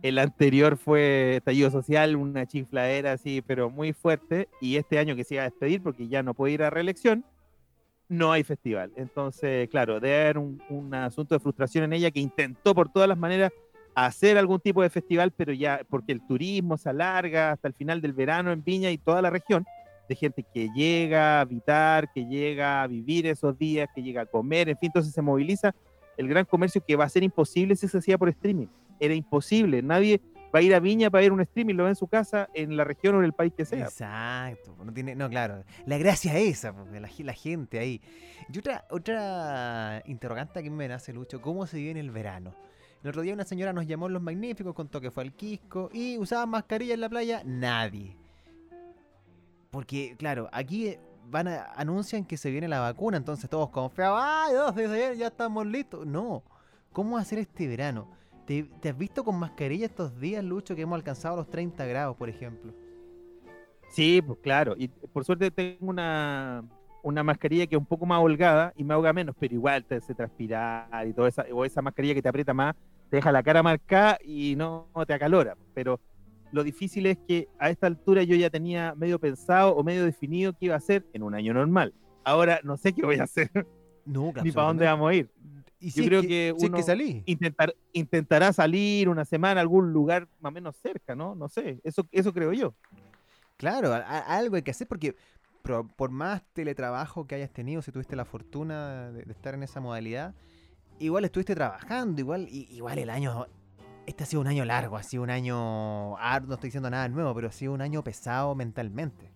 [0.02, 4.48] el anterior fue estallido social, una chifladera así, pero muy fuerte.
[4.62, 7.26] Y este año que se iba a despedir porque ya no puede ir a reelección,
[8.10, 8.92] no hay festival.
[8.96, 13.08] Entonces, claro, debe haber un, un asunto de frustración en ella que intentó por todas
[13.08, 13.52] las maneras
[13.96, 18.02] hacer algún tipo de festival, pero ya porque el turismo se alarga hasta el final
[18.02, 19.66] del verano en Viña y toda la región,
[20.08, 24.26] de gente que llega a habitar, que llega a vivir esos días, que llega a
[24.26, 25.76] comer, en fin, entonces se moviliza
[26.18, 28.68] el gran comercio que va a ser imposible si se hacía por streaming.
[29.00, 30.20] Era imposible, nadie
[30.54, 32.76] va a ir a Viña para ver un streaming, lo ve en su casa, en
[32.76, 33.86] la región o en el país que sea.
[33.86, 38.02] Exacto, no tiene, no, claro, la gracia es esa, porque la, ge- la gente ahí.
[38.52, 42.54] Y otra, otra interrogante que me nace, Lucho, ¿cómo se vive en el verano?
[43.04, 46.18] El otro día una señora nos llamó Los Magníficos, contó que fue al Quisco y
[46.18, 48.18] usaban mascarilla en la playa, nadie.
[49.72, 54.20] Porque, claro, aquí eh, van a, anuncian que se viene la vacuna, entonces todos confiados,
[54.22, 56.06] ¡ay, dos de ayer ya estamos listos!
[56.06, 56.44] No,
[56.92, 58.10] ¿cómo ser este verano?
[58.50, 62.18] ¿Te, te has visto con mascarilla estos días, Lucho, que hemos alcanzado los 30 grados,
[62.18, 62.74] por ejemplo?
[63.92, 64.74] Sí, pues claro.
[64.76, 66.64] Y por suerte tengo una,
[67.04, 69.98] una mascarilla que es un poco más holgada y me ahoga menos, pero igual te
[69.98, 72.76] hace transpirar y toda esa, o esa mascarilla que te aprieta más,
[73.12, 75.56] te deja la cara marcada y no, te acalora.
[75.76, 76.00] Pero
[76.52, 80.54] lo difícil es que a esta altura yo ya tenía medio pensado o medio definido
[80.54, 81.94] qué iba a hacer en un año normal.
[82.24, 83.52] Ahora no sé qué voy a hacer
[84.08, 85.30] No, ni para dónde vamos a ir.
[85.80, 87.24] Y Yo es creo que si es uno- que salí.
[87.26, 91.36] Intentar, intentará salir una semana a algún lugar más o menos cerca, ¿no?
[91.36, 92.76] No sé, eso, eso creo yo.
[93.58, 95.16] Claro, a- a- algo hay que hacer porque
[95.96, 99.80] por más teletrabajo que hayas tenido, si tuviste la fortuna de, de estar en esa
[99.80, 100.34] modalidad,
[101.00, 103.46] igual estuviste trabajando, igual, igual el año,
[104.08, 107.08] este ha sido un año largo, ha sido un año, ah, no estoy diciendo nada
[107.08, 109.32] nuevo, pero ha sido un año pesado mentalmente.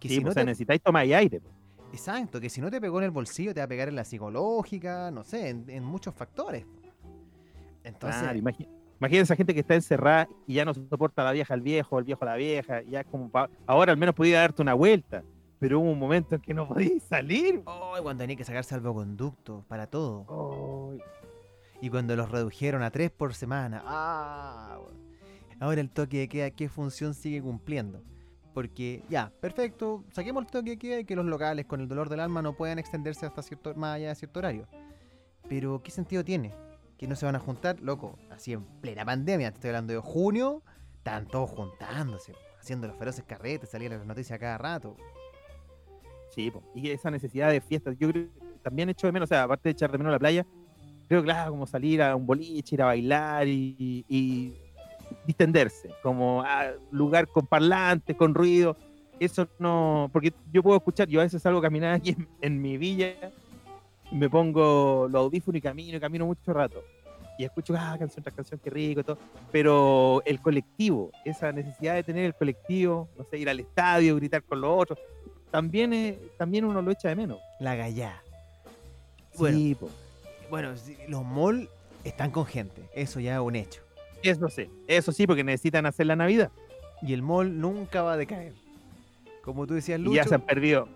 [0.00, 1.40] Que Sí, si pues, no te- necesitáis tomar aire.
[1.40, 1.54] pues.
[1.94, 4.04] Exacto, que si no te pegó en el bolsillo, te va a pegar en la
[4.04, 6.66] psicológica, no sé, en, en muchos factores.
[7.84, 11.54] Entonces, Claro, imagínense esa gente que está encerrada y ya no soporta a la vieja
[11.54, 14.40] al viejo, el viejo a la vieja, ya es como pa- ahora al menos podía
[14.40, 15.22] darte una vuelta,
[15.58, 17.62] pero hubo un momento en que no podías salir.
[17.66, 20.24] oh, cuando tenía que sacar salvoconducto para todo.
[20.28, 20.94] Oh,
[21.80, 23.82] Y cuando los redujeron a tres por semana.
[23.84, 24.78] Ah.
[25.60, 28.02] Ahora el toque de queda, ¿qué función sigue cumpliendo?
[28.54, 32.08] Porque ya, perfecto, saquemos el toque de queda y que los locales con el dolor
[32.08, 34.68] del alma no puedan extenderse hasta cierto, más allá de cierto horario.
[35.48, 36.54] Pero, ¿qué sentido tiene?
[36.96, 39.98] Que no se van a juntar, loco, así en plena pandemia, te estoy hablando de
[39.98, 40.62] junio,
[40.96, 44.96] están todos juntándose, haciendo los feroces carretes, salían las noticias cada rato.
[46.30, 49.42] sí, y esa necesidad de fiestas, yo creo que también echo de menos, o sea,
[49.42, 50.46] aparte de echar de menos la playa,
[51.08, 54.63] creo que claro, como salir a un boliche, ir a bailar y
[55.26, 58.76] distenderse, como a lugar con parlantes, con ruido,
[59.20, 62.60] eso no, porque yo puedo escuchar, yo a veces salgo a caminar aquí en, en
[62.62, 63.14] mi villa,
[64.12, 66.82] me pongo los audífonos y camino, y camino mucho rato.
[67.36, 69.18] Y escucho, ah, canción tras canción, qué rico y todo.
[69.50, 74.42] Pero el colectivo, esa necesidad de tener el colectivo, no sé, ir al estadio, gritar
[74.44, 74.98] con los otros,
[75.50, 77.38] también, es- también uno lo echa de menos.
[77.58, 78.22] La gallá.
[79.36, 79.56] Bueno.
[79.58, 79.76] Sí.
[80.50, 80.74] Bueno,
[81.08, 81.68] los malls
[82.04, 83.80] están con gente, eso ya es un hecho.
[84.30, 86.50] Eso sí, eso sí, porque necesitan hacer la Navidad.
[87.02, 88.52] Y el mall nunca va a decaer.
[89.42, 90.16] Como tú decías, Y Lucho.
[90.16, 90.88] ya se han perdido.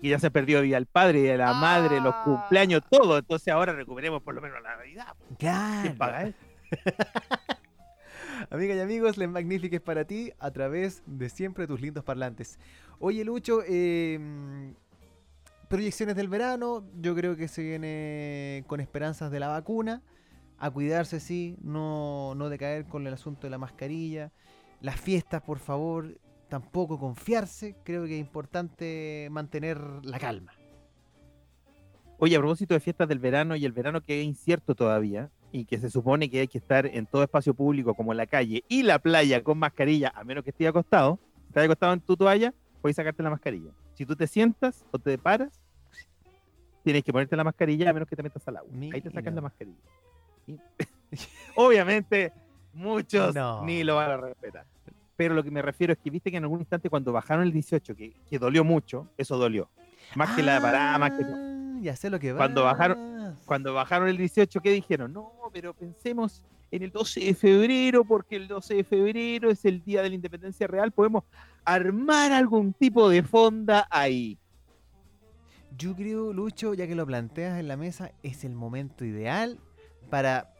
[0.00, 2.22] Y ya se perdió Día del Padre, Día de la Madre, los Ah.
[2.24, 3.18] cumpleaños, todo.
[3.18, 5.14] Entonces ahora recuperemos por lo menos la Navidad.
[5.38, 5.82] Claro.
[5.82, 6.38] ¿Quién paga eso?
[8.50, 12.58] Amigas y amigos, Les Magnifiques para ti a través de siempre tus lindos parlantes.
[13.00, 14.20] Oye, Lucho, eh,
[15.68, 16.84] proyecciones del verano.
[17.00, 20.02] Yo creo que se viene con esperanzas de la vacuna.
[20.58, 24.32] A cuidarse, sí, no, no decaer con el asunto de la mascarilla.
[24.80, 26.18] Las fiestas, por favor,
[26.48, 27.76] tampoco confiarse.
[27.84, 30.52] Creo que es importante mantener la calma.
[32.18, 35.64] Oye, a propósito de fiestas del verano y el verano que es incierto todavía y
[35.64, 38.82] que se supone que hay que estar en todo espacio público como la calle y
[38.82, 42.52] la playa con mascarilla, a menos que estés acostado, si estás acostado en tu toalla,
[42.82, 43.70] puedes sacarte la mascarilla.
[43.94, 45.60] Si tú te sientas o te paras,
[46.82, 48.72] tienes que ponerte la mascarilla a menos que te metas al agua.
[48.92, 49.78] Ahí te sacas la mascarilla.
[51.56, 52.32] Obviamente,
[52.72, 53.64] muchos No.
[53.64, 54.66] ni lo van a respetar.
[55.16, 57.52] Pero lo que me refiero es que viste que en algún instante cuando bajaron el
[57.52, 59.68] 18, que, que dolió mucho, eso dolió.
[60.14, 61.34] Más que la parada, más que todo.
[61.36, 62.38] Ah, Ya sé lo que va.
[62.38, 65.12] Cuando bajaron- Cuando bajaron el 18, ¿qué dijeron?
[65.12, 69.82] No, pero pensemos en el 12 de febrero, porque el 12 de febrero es el
[69.82, 71.24] día de la independencia real, podemos
[71.64, 74.38] armar algún tipo de fonda ahí.
[75.76, 79.58] Yo creo, Lucho, ya que lo planteas en la mesa, es el momento ideal
[80.10, 80.52] para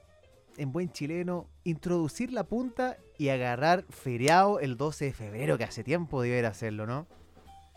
[0.57, 5.85] en buen chileno, introducir la punta y agarrar feriado el 12 de febrero, que hace
[5.85, 7.07] tiempo debiera hacerlo, ¿no?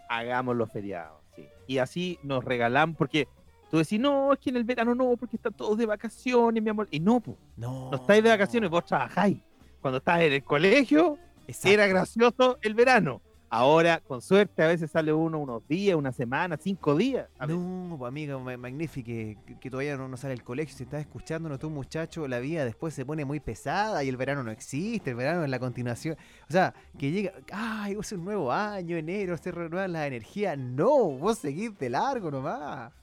[0.10, 1.48] Hagamos los feriados, sí.
[1.68, 3.28] Y así nos regalan, porque
[3.70, 6.70] tú decís, no, es que en el verano no, porque están todos de vacaciones, mi
[6.70, 6.88] amor.
[6.92, 7.90] Y no, pues, No.
[7.92, 9.38] no estáis de vacaciones, vos trabajáis.
[9.80, 11.70] Cuando estás en el colegio, Exacto.
[11.70, 13.22] era gracioso el verano.
[13.54, 17.28] Ahora, con suerte, a veces sale uno unos días, una semana, cinco días.
[17.38, 17.46] A.
[17.48, 20.74] No, pues amigo, ma- magnífico que, que todavía no, no sale el colegio.
[20.74, 24.42] Si estás escuchándonos tú, muchacho, la vida después se pone muy pesada y el verano
[24.42, 26.16] no existe, el verano es la continuación.
[26.48, 30.58] O sea, que llega, ay, es un nuevo año, enero, se renuevan las energías.
[30.58, 32.94] No, vos seguís de largo nomás.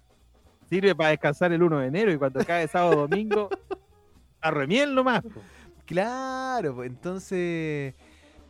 [0.70, 3.50] Sirve para descansar el 1 de enero y cuando cae sábado domingo,
[4.40, 5.20] arremiel nomás.
[5.22, 5.42] po.
[5.84, 7.94] Claro, pues entonces.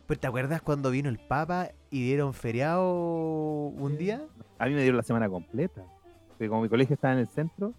[0.07, 4.21] ¿Pero te acuerdas cuando vino el Papa y dieron feriado un día?
[4.57, 5.83] A mí me dieron la semana completa.
[6.29, 7.73] Porque como mi colegio estaba en el centro,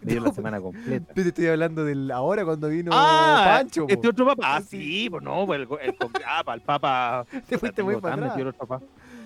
[0.00, 1.06] me dieron No, la semana completa.
[1.14, 3.86] Pero te estoy hablando del ahora cuando vino ah, Pancho.
[3.86, 3.92] po.
[3.92, 4.56] este otro papá.
[4.56, 5.08] Ah, Sí.
[5.10, 7.26] pues no, pues el, el, ah, para el papa.
[7.48, 8.36] Te fuiste muy para atrás.
[8.36, 8.52] el.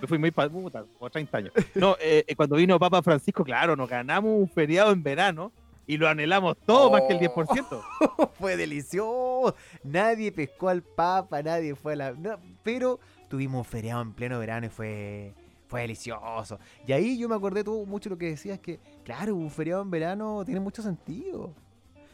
[0.00, 1.52] Me fui muy para puta, como 30 años.
[1.74, 5.52] No, eh, eh, cuando vino Papa Francisco, claro, nos ganamos un feriado en verano
[5.86, 8.30] y lo anhelamos todo más que el 10%.
[8.38, 9.54] fue delicioso.
[9.84, 12.12] Nadie pescó al Papa, nadie fue a la.
[12.12, 12.98] no, pero
[13.30, 15.32] tuvimos un feriado en pleno verano y fue.
[15.68, 16.58] Fue delicioso.
[16.84, 19.90] Y ahí yo me acordé tú mucho lo que decías que, claro, un feriado en
[19.92, 21.54] verano tiene mucho sentido.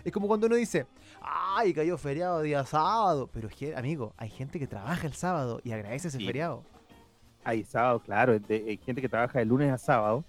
[0.04, 0.86] Es como cuando uno dice,
[1.22, 3.30] ay, cayó feriado día sábado.
[3.32, 6.26] Pero, amigo, hay gente que trabaja el sábado y agradece ese Sí.
[6.26, 6.64] feriado.
[7.44, 10.22] Hay sábado, claro, hay gente que trabaja de lunes a sábado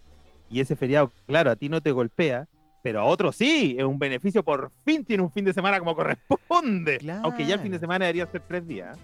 [0.50, 2.48] y ese feriado, claro, a ti no te golpea,
[2.82, 5.94] pero a otros sí, es un beneficio, por fin tiene un fin de semana como
[5.98, 7.00] corresponde.
[7.24, 7.80] Aunque ya el fin de Claro.
[7.82, 8.98] semana debería ser tres días.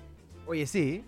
[0.47, 1.03] Oye, sí.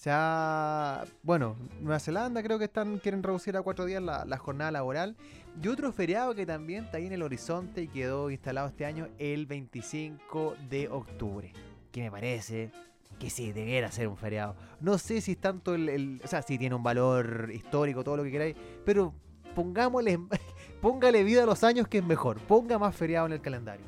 [0.00, 4.38] O sea, bueno, Nueva Zelanda creo que están quieren reducir a cuatro días la, la
[4.38, 5.14] jornada laboral.
[5.62, 9.08] Y otro feriado que también está ahí en el horizonte y quedó instalado este año,
[9.18, 11.52] el 25 de octubre.
[11.92, 12.70] Que me parece
[13.18, 14.56] que sí, debiera ser un feriado.
[14.80, 18.16] No sé si es tanto el, el- O sea, si tiene un valor histórico, todo
[18.16, 18.56] lo que queráis.
[18.86, 19.12] Pero
[19.54, 20.18] pongámosle...
[20.80, 22.38] Póngale vida a los años que es mejor.
[22.38, 23.84] Ponga más feriado en el calendario.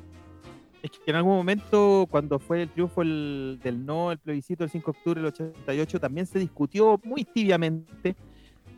[0.83, 4.69] Es que en algún momento, cuando fue el triunfo el- del no, el plebiscito del
[4.69, 8.15] 5 de octubre del 88, también se discutió muy tibiamente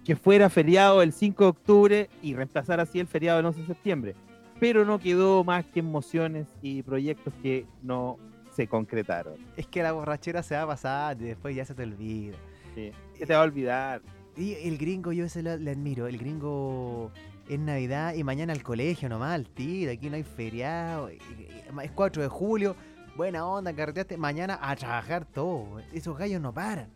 [0.05, 3.67] que fuera feriado el 5 de octubre y reemplazar así el feriado del 11 de
[3.67, 4.15] septiembre.
[4.59, 8.17] Pero no quedó más que emociones y proyectos que no
[8.51, 9.33] se concretaron.
[9.57, 12.37] Es que la borrachera se va a pasar y después ya se te olvida.
[12.75, 12.91] Sí.
[13.17, 14.01] ¿Qué te va a olvidar?
[14.37, 16.07] Y el gringo yo ese le, le admiro.
[16.07, 17.11] El gringo
[17.47, 19.91] es Navidad y mañana al colegio nomás, al tiro.
[19.91, 21.09] Aquí no hay feriado.
[21.09, 22.75] Es 4 de julio.
[23.15, 24.17] Buena onda, carreteaste.
[24.17, 25.79] Mañana a trabajar todo.
[25.93, 26.89] Esos gallos no paran.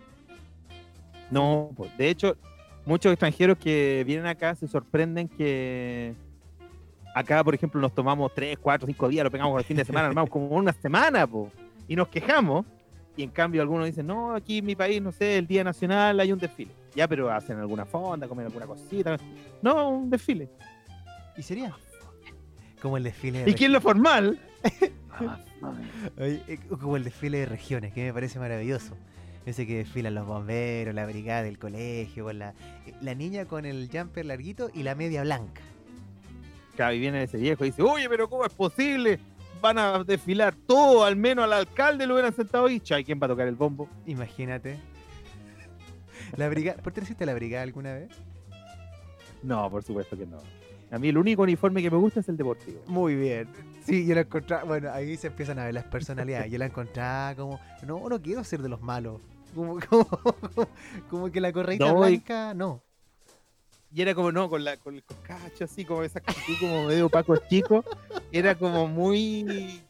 [1.32, 2.36] No, de hecho,
[2.86, 6.16] muchos extranjeros que vienen acá se sorprenden que
[7.14, 10.08] acá, por ejemplo, nos tomamos 3, 4, 5 días, lo pegamos el fin de semana,
[10.08, 11.52] armamos como una semana, po,
[11.88, 12.66] y nos quejamos.
[13.16, 16.20] Y en cambio algunos dicen, no, aquí en mi país, no sé, el Día Nacional
[16.20, 16.72] hay un desfile.
[16.96, 19.18] Ya, pero hacen alguna fonda, comen alguna cosita.
[19.62, 20.50] No, un desfile.
[21.38, 21.76] ¿Y sería?
[22.82, 24.40] Como el desfile de ¿Y quién lo formal?
[26.18, 28.96] Eh, como el desfile de regiones, que me parece maravilloso.
[29.46, 32.54] Ese que desfilan los bomberos, la brigada del colegio, con la,
[32.86, 35.62] eh, la niña con el jumper larguito y la media blanca.
[36.76, 39.20] Claro, y viene ese viejo y dice, oye, pero ¿cómo es posible?
[39.62, 42.80] Van a desfilar todo, al menos al alcalde lo hubieran sentado ahí.
[42.80, 43.90] Chay, ¿quién va a tocar el bombo?
[44.06, 44.80] Imagínate.
[46.38, 48.10] La brigada, ¿Por qué hiciste la brigada alguna vez?
[49.44, 50.38] No, por supuesto que no.
[50.92, 52.82] A mí el único uniforme que me gusta es el deportivo.
[52.88, 53.48] Muy bien.
[53.86, 54.64] Sí, yo la encontraba.
[54.64, 56.52] Bueno, ahí se empiezan a ver las personalidades.
[56.52, 57.60] Yo la encontraba como.
[57.86, 59.22] No, no quiero ser de los malos.
[59.54, 60.08] Como, como,
[61.10, 62.82] como que la correita No, y- blanca, no.
[63.92, 67.10] Y era como, no, con, la, con el cocacho así, como esa actitud como medio
[67.10, 67.84] Paco chico.
[68.32, 69.82] Era como muy...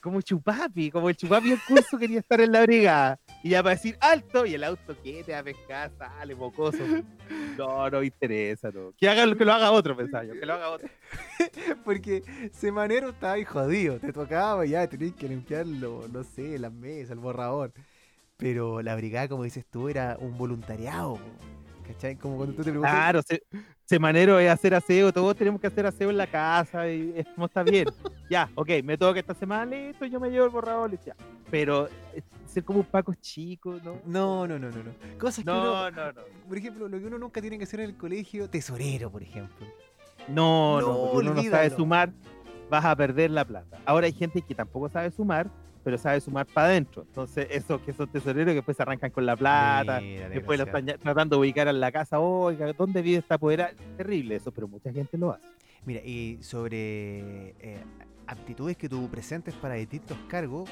[0.00, 3.18] Como chupapi, como el chupapi del curso quería estar en la brigada.
[3.42, 5.90] Y ya para decir alto, y el auto, ¿qué te va a pescar?
[5.96, 6.78] Sale, mocoso.
[7.58, 8.92] No, no me interesa, no.
[8.96, 10.88] Que, haga, que lo haga otro, pensaba yo, que lo haga otro.
[11.84, 12.22] Porque
[12.52, 13.98] Semanero estaba ahí jodido.
[13.98, 17.72] Te tocaba ya, tenías que limpiarlo, no sé, las mesas, el borrador.
[18.36, 21.18] Pero la brigada, como dices tú, era un voluntariado.
[21.84, 22.14] ¿Cachai?
[22.14, 22.92] Como cuando tú te preguntas.
[22.92, 23.42] Claro, se,
[23.84, 27.46] semanero es hacer aseo, todos tenemos que hacer aseo en la casa y es como
[27.46, 27.86] está bien.
[28.30, 31.16] Ya, ok, me toca esta semana, listo, yo me llevo el borrador, listo, ya.
[31.50, 34.00] Pero eh, ser como un Paco chico, ¿no?
[34.06, 35.18] No, no, no, no, no.
[35.18, 35.64] Cosas que uno.
[35.64, 36.20] No, no, no.
[36.48, 39.66] Por ejemplo, lo que uno nunca tiene que hacer en el colegio, tesorero, por ejemplo.
[40.28, 42.12] No, No, no, porque uno no sabe sumar,
[42.70, 43.78] vas a perder la plata.
[43.86, 45.50] Ahora hay gente que tampoco sabe sumar,
[45.84, 47.02] pero sabe sumar para adentro.
[47.02, 50.66] Entonces, esos que son tesoreros que después se arrancan con la plata, Mira, después lo
[50.66, 53.74] están tratando de ubicar en la casa, oiga, ¿dónde vive esta poder?
[53.96, 55.46] Terrible eso, pero mucha gente lo hace.
[55.86, 57.82] Mira, y sobre eh,
[58.26, 60.68] aptitudes que tú presentes para distintos cargos,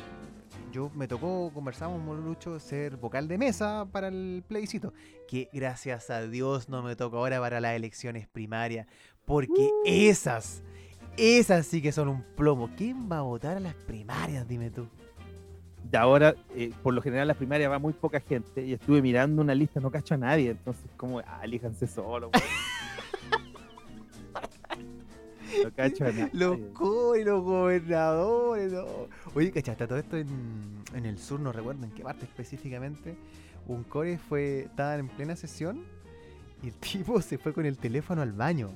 [0.73, 4.92] yo me tocó, conversamos mucho, ser vocal de mesa para el plebiscito.
[5.29, 8.87] Que gracias a Dios no me toca ahora para las elecciones primarias.
[9.25, 10.62] Porque esas,
[11.16, 12.71] esas sí que son un plomo.
[12.77, 14.47] ¿Quién va a votar a las primarias?
[14.47, 14.87] Dime tú.
[15.90, 18.64] De ahora, eh, por lo general, las primarias va muy poca gente.
[18.64, 20.51] Y estuve mirando una lista, no cacho a nadie.
[20.51, 22.31] Entonces, como, ah, elíjanse solo.
[22.33, 22.40] no
[25.77, 26.31] cacho a nadie.
[26.33, 28.73] Los co y los gobernadores.
[28.73, 28.87] No.
[29.35, 29.87] Oye, ¿cachaste?
[29.87, 30.29] Todo esto en,
[30.95, 33.17] en, el sur, no recuerdo en qué parte específicamente.
[33.67, 35.85] Un core fue, estaba en plena sesión
[36.62, 38.71] y el tipo se fue con el teléfono al baño.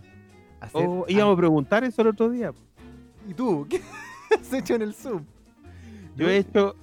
[0.72, 2.52] Oh, íbamos a preguntar eso el otro día.
[3.28, 3.66] ¿Y tú?
[3.70, 3.80] ¿Qué
[4.38, 5.24] has hecho en el Zoom?
[6.16, 6.76] Yo he hecho,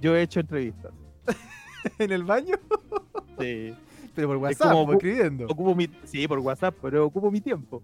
[0.00, 0.92] yo he hecho entrevistas.
[1.98, 2.56] ¿En el baño?
[3.38, 3.74] Sí.
[4.14, 5.46] Pero por WhatsApp, como, escribiendo.
[5.46, 7.82] Ocupo mi, sí, por WhatsApp, pero ocupo mi tiempo.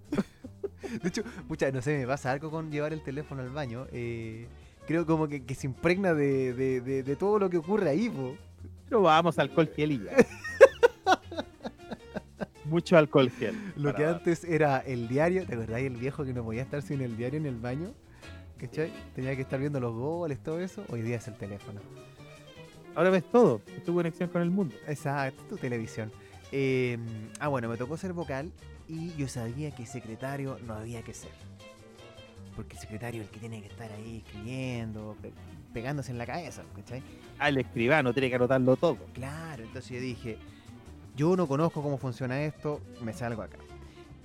[1.03, 3.87] De hecho, mucha, no sé, me pasa algo con llevar el teléfono al baño.
[3.93, 4.47] Eh,
[4.87, 8.37] creo como que, se impregna de, de, de, todo lo que ocurre ahí, po.
[8.89, 10.03] Pero vamos, alcohol gel y
[12.65, 13.55] Mucho alcohol gel.
[13.77, 17.01] Lo que antes era el diario, ¿te acordás el viejo que no podía estar sin
[17.01, 17.93] el diario en el baño?
[18.59, 18.93] ¿Cachai?
[19.15, 20.85] Tenía que estar viendo los goles, todo eso.
[20.89, 21.81] Hoy día es el teléfono.
[22.95, 24.75] Ahora ves todo, es tu conexión con el mundo.
[24.87, 26.11] Exacto, tu televisión.
[26.51, 27.07] Em,
[27.41, 28.51] ah, bueno, me tocó ser vocal
[28.89, 31.31] y yo sabía que secretario no había que ser.
[32.57, 35.17] Porque el secretario es el que tiene que estar ahí escribiendo,
[35.73, 37.03] pegándose en la cabeza, ¿cachai?
[37.39, 38.99] Ah, el escribano tiene que anotarlo todo.
[39.13, 40.39] Claro, entonces yo dije,
[41.15, 43.59] yo no conozco cómo funciona esto, me salgo acá.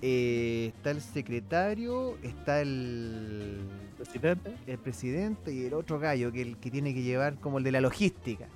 [0.02, 3.62] Eh, está el secretario, está el
[3.98, 7.64] presidente, el presidente y el otro gallo que el que tiene que llevar como el
[7.64, 8.48] de la logística,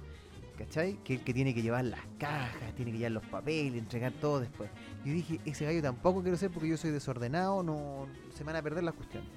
[0.58, 0.98] ¿cachai?
[1.04, 4.40] Que el que tiene que llevar las cajas, tiene que llevar los papeles, entregar todo
[4.40, 4.70] después.
[5.06, 8.62] Yo dije, ese gallo tampoco quiero ser porque yo soy desordenado, no se van a
[8.62, 9.30] perder las cuestiones.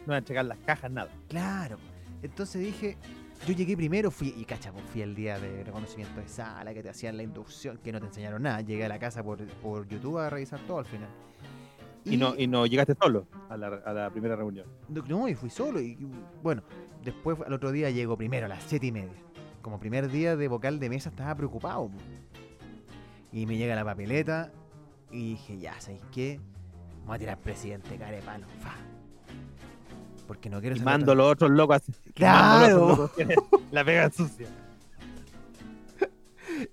[0.00, 1.10] No van a entregar las cajas, nada.
[1.28, 1.78] Claro.
[2.22, 2.96] Entonces dije,
[3.46, 6.82] yo llegué primero, fui, y cacha, pues, fui el día de reconocimiento de sala, que
[6.82, 8.60] te hacían la inducción, que no te enseñaron nada.
[8.60, 11.08] Llegué a la casa por, por YouTube a revisar todo al final.
[12.04, 14.66] Y, no, y no llegaste solo a la, a la primera reunión.
[14.88, 15.80] No, y fui solo.
[15.80, 15.98] Y
[16.42, 16.62] bueno,
[17.04, 19.27] después al otro día llego primero a las siete y media.
[19.68, 21.90] Como primer día de vocal de mesa estaba preocupado.
[23.32, 24.50] Y me llega la papeleta
[25.10, 26.40] y dije, ya, ¿sabéis qué?
[27.04, 28.46] Voy a tirar presidente, care palo.
[28.60, 28.74] Fa
[30.26, 31.92] porque no quiero y mando los otros locos así.
[32.14, 33.10] ¡Claro!
[33.70, 34.48] la pega sucia.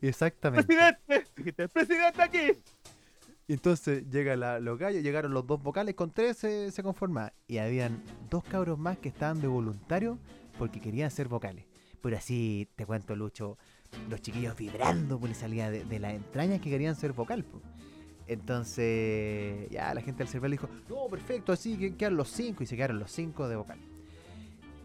[0.02, 0.66] Exactamente.
[0.66, 1.68] ¡Presidente!
[1.68, 2.62] ¡Presidente aquí!
[3.48, 7.34] Y entonces llega la, los gallos, llegaron los dos vocales, con tres se, se conforma.
[7.46, 10.18] Y habían dos cabros más que estaban de voluntario
[10.58, 11.75] porque querían ser vocales.
[12.06, 13.58] Pero así, te cuento, Lucho,
[14.12, 17.44] los chiquillos vibrando, pues salía de, de las entrañas que querían ser vocal.
[17.44, 17.64] Pues.
[18.28, 22.68] Entonces, ya la gente del server dijo, no, perfecto, así que quedan los cinco y
[22.68, 23.80] se quedaron los cinco de vocal.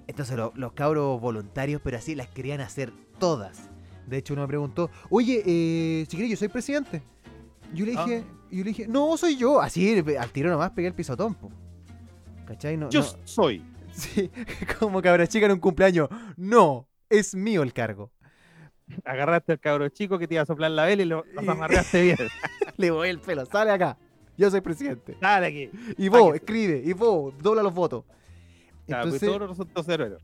[0.07, 3.69] Entonces los cabros voluntarios, pero así las querían hacer todas.
[4.07, 7.03] De hecho, uno me preguntó, oye, eh, si quieres, yo soy presidente.
[7.75, 8.47] Yo le dije, ah.
[8.51, 9.61] yo le dije, no, soy yo.
[9.61, 11.37] Así, al tiro nomás pegué el pisotón.
[12.47, 12.79] ¿Cachai?
[12.79, 13.63] No, yo soy.
[13.93, 14.31] Sí,
[14.79, 16.09] como cabra chica en un cumpleaños.
[16.37, 18.11] No, es mío el cargo
[19.05, 22.17] agarraste al cabro chico que te iba a soplar la vela y lo, amarraste bien.
[22.77, 23.97] Le voy el pelo, sale acá.
[24.37, 25.17] Yo soy presidente.
[25.21, 25.71] Sale aquí.
[25.99, 28.05] Y vos, escribe, y vos, dobla los votos.
[28.87, 30.19] Entonces, todos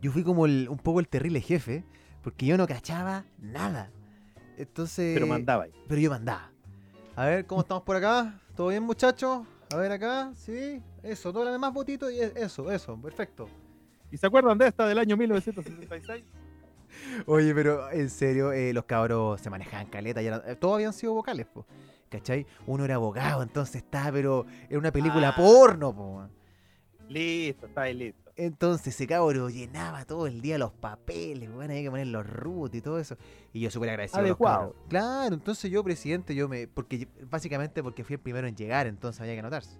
[0.00, 1.84] Yo fui como un poco el terrible jefe,
[2.22, 3.90] porque yo no cachaba nada.
[4.56, 5.14] Entonces.
[5.14, 5.66] Pero mandaba.
[5.88, 6.50] Pero yo mandaba.
[7.16, 8.40] A ver, ¿cómo estamos por acá?
[8.54, 9.46] ¿Todo bien, muchachos?
[9.74, 13.48] A ver acá, sí, eso, doblame más votitos y eso, eso, perfecto.
[14.16, 16.24] ¿Y se acuerdan de esta del año 1966?
[17.26, 21.12] Oye, pero en serio, eh, los cabros se manejaban caleta, ya eh, todos habían sido
[21.12, 21.66] vocales, po,
[22.08, 22.46] ¿cachai?
[22.66, 25.36] Uno era abogado, entonces está, pero era una película ah.
[25.36, 26.26] porno, po.
[27.10, 28.32] Listo, está ahí listo.
[28.36, 32.74] Entonces ese cabro llenaba todo el día los papeles, bueno, había que poner los root
[32.74, 33.18] y todo eso.
[33.52, 34.22] Y yo súper agradecido.
[34.22, 34.74] Adecuado.
[34.88, 36.66] Claro, entonces yo, presidente, yo me.
[36.68, 39.78] porque Básicamente porque fui el primero en llegar, entonces había que anotarse.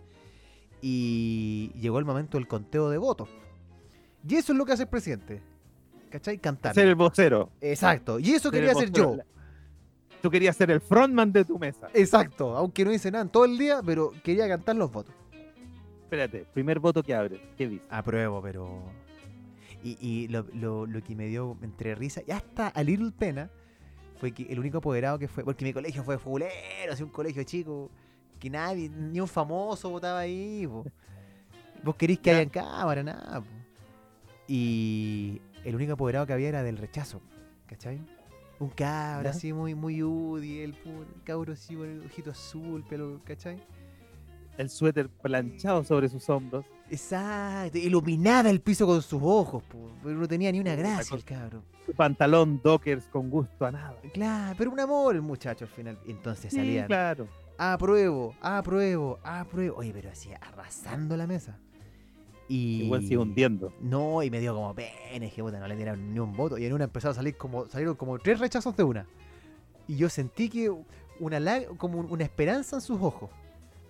[0.83, 3.31] Y llegó el momento del conteo de votos.
[4.29, 5.43] Y eso es lo que hace el presidente.
[6.11, 6.39] ¿cachai?
[6.39, 6.74] Cantar.
[6.74, 7.51] Ser el vocero.
[7.61, 8.18] Exacto.
[8.18, 9.18] Y eso quería hacer yo.
[10.22, 11.89] Tú querías ser el frontman de tu mesa.
[11.95, 12.57] Exacto.
[12.57, 15.14] Aunque no hice nada todo el día, pero quería cantar los votos.
[16.03, 17.41] Espérate, primer voto que abre.
[17.57, 17.87] ¿Qué viste?
[17.91, 18.83] Apruebo, pero.
[19.85, 20.45] Y, lo,
[21.05, 23.51] que me dio entre risa y hasta a little pena
[24.18, 25.45] fue que el único apoderado que fue.
[25.45, 27.91] Porque mi colegio fue fulero, así un colegio chico.
[28.41, 30.66] Que nadie, ni un famoso votaba ahí.
[30.66, 33.45] Vos queréis que haya en cámara, nada.
[34.49, 37.20] Y el único apoderado que había era del rechazo,
[37.66, 38.01] ¿cachai?
[38.59, 40.74] Un cabro así muy, muy UDI, el
[41.24, 43.62] cabro así con el ojito azul, pelo, ¿cachai?
[44.59, 46.64] el suéter planchado sobre sus hombros.
[46.90, 49.62] Exacto, iluminaba el piso con sus ojos,
[50.03, 51.62] pero no tenía ni una gracia el cabro.
[51.84, 53.97] Su pantalón Dockers con gusto a nada.
[54.14, 55.99] Claro, pero un amor el muchacho al final.
[56.07, 57.28] Entonces Sí, salían, claro.
[57.59, 59.76] apruebo, apruebo, apruebo.
[59.76, 61.59] Oye, pero así arrasando la mesa.
[62.49, 62.82] Y...
[62.84, 63.72] Igual sigue hundiendo.
[63.80, 66.59] No, y me dio como pena, dije, puta, no le dieron ni un voto.
[66.59, 69.07] Y en una empezaron a salir como, salieron como tres rechazos de una.
[69.88, 70.70] Y yo sentí que
[71.20, 73.30] una lag- como un- una esperanza en sus ojos.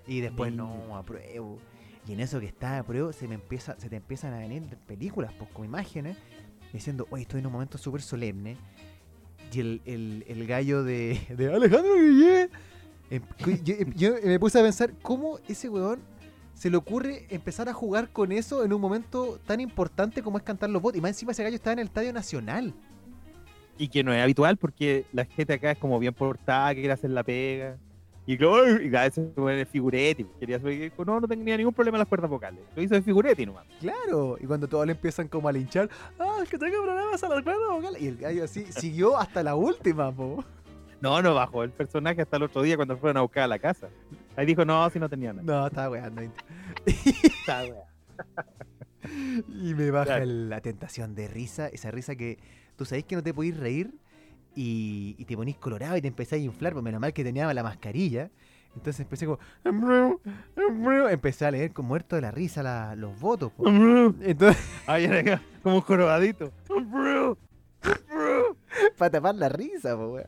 [0.06, 1.58] Y después, no, apruebo.
[2.08, 5.32] Y en eso que está apruebo, se me empieza, se te empiezan a venir películas,
[5.36, 6.16] pues, con imágenes,
[6.72, 8.56] diciendo, oye, estoy en un momento súper solemne.
[9.52, 12.50] Y el, el, el gallo de, de Alejandro Guillén.
[13.10, 13.22] em-
[13.64, 16.00] Yo, yo me puse a pensar, ¿cómo ese weón
[16.56, 20.44] se le ocurre empezar a jugar con eso en un momento tan importante como es
[20.44, 20.96] cantar los bots?
[20.96, 22.72] Y más encima ese gallo estaba en el Estadio Nacional.
[23.76, 26.94] Y que no es habitual porque la gente acá es como bien portada, que quiere
[26.94, 27.76] hacer la pega.
[28.24, 30.24] Y, claro, y cada vez se pone de figuretti.
[30.40, 32.60] Quería dijo, no, no tenía ningún problema en las cuerdas vocales.
[32.74, 33.66] Lo hizo de figuretti nomás.
[33.78, 37.28] Claro, y cuando todos le empiezan como a linchar, ah, es que tengo problemas a
[37.28, 38.00] las cuerdas vocales.
[38.00, 40.42] Y el gallo así siguió hasta la última, po.
[41.02, 43.58] No, no bajó el personaje hasta el otro día cuando fueron a buscar a la
[43.58, 43.88] casa.
[44.36, 45.42] Ahí dijo, no, si no tenía nada.
[45.60, 46.22] No, estaba weando.
[46.86, 47.84] Está wea.
[49.48, 50.24] Y me baja Claro.
[50.26, 52.38] la tentación de risa, esa risa que
[52.76, 53.94] tú sabés que no te podís reír
[54.54, 57.52] y, y te ponís colorado y te empezás a inflar, pues menos mal que tenía
[57.54, 58.30] la mascarilla.
[58.74, 59.38] Entonces empecé como,
[61.08, 63.52] empecé a leer con muerto de la risa la- los votos.
[63.52, 63.66] po.
[63.68, 66.52] Entonces, Ahí era acá, como un jorobadito.
[68.98, 70.26] para tapar la risa, po, weón.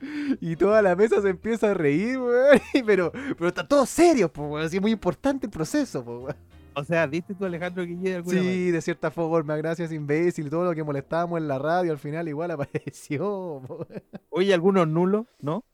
[0.40, 2.60] Y toda la mesa se empieza a reír, weón.
[2.86, 4.66] Pero, pero está todo serio, po, weón.
[4.66, 6.36] Así es muy importante el proceso, po, weón.
[6.74, 8.42] O sea, ¿viste tú Alejandro Guille manera?
[8.42, 12.28] Sí, de cierta forma, gracias imbécil, todo lo que molestábamos en la radio al final
[12.28, 13.62] igual apareció.
[13.66, 13.86] po.
[14.30, 15.64] Oye, algunos nulos, ¿no?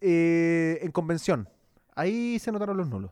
[0.00, 1.48] Eh, en convención,
[1.94, 3.10] ahí se notaron los nulos.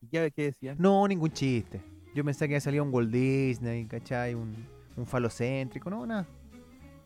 [0.00, 0.76] ¿Y qué, qué decían?
[0.78, 1.82] No, ningún chiste.
[2.14, 4.34] Yo pensé que había salido un Walt Disney, ¿cachai?
[4.34, 4.54] Un,
[4.96, 6.26] un falocéntrico, no, nada.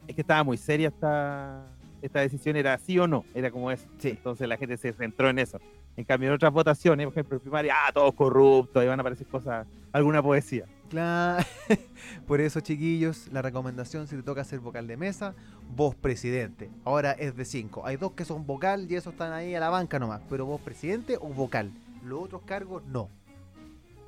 [0.06, 1.66] Es que estaba muy seria esta,
[2.02, 3.86] esta decisión, era sí o no, era como eso.
[3.98, 4.10] Sí.
[4.10, 5.58] Entonces la gente se centró en eso.
[5.96, 9.02] En cambio, en otras votaciones, por ejemplo, en primaria, ah, todos corruptos, ahí van a
[9.02, 10.66] aparecer cosas, alguna poesía.
[10.88, 11.44] Claro.
[12.26, 15.34] Por eso, chiquillos, la recomendación si te toca ser vocal de mesa,
[15.74, 16.70] vos presidente.
[16.84, 17.86] Ahora es de cinco.
[17.86, 20.20] Hay dos que son vocal y esos están ahí a la banca nomás.
[20.28, 21.70] Pero vos presidente o vocal.
[22.04, 23.08] Los otros cargos no.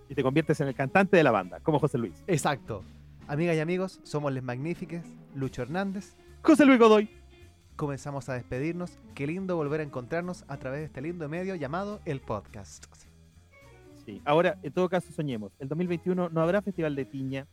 [0.09, 2.23] Y te conviertes en el cantante de la banda, como José Luis.
[2.27, 2.83] Exacto.
[3.29, 6.17] Amigas y amigos, somos Les Magnífiques, Lucho Hernández.
[6.43, 7.22] José Luis Godoy.
[7.77, 8.99] Comenzamos a despedirnos.
[9.15, 12.85] Qué lindo volver a encontrarnos a través de este lindo medio llamado el podcast.
[14.05, 14.21] Sí.
[14.25, 15.53] Ahora, en todo caso, soñemos.
[15.59, 17.47] El 2021 no habrá Festival de Tiña.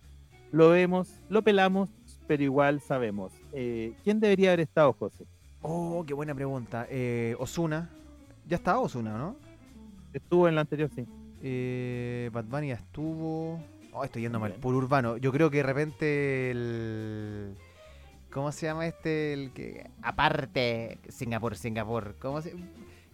[0.52, 1.90] Lo vemos, lo pelamos,
[2.28, 3.32] pero igual sabemos.
[3.54, 5.26] Eh, ¿Quién debería haber estado, José?
[5.62, 6.88] Oh, qué buena pregunta.
[6.90, 7.90] Eh, Osuna.
[8.48, 9.36] Ya está Osuna, ¿no?
[10.14, 11.06] Estuvo en la anterior, sí.
[11.42, 13.64] Eh, Bad Bunny ya estuvo.
[13.94, 14.54] Oh, estoy yendo mal.
[14.54, 15.18] Por urbano.
[15.18, 17.56] Yo creo que de repente el.
[18.32, 19.34] ¿Cómo se llama este?
[19.34, 19.90] El que.
[20.02, 21.00] Aparte.
[21.10, 22.16] Singapur, Singapur.
[22.20, 22.54] ¿Cómo se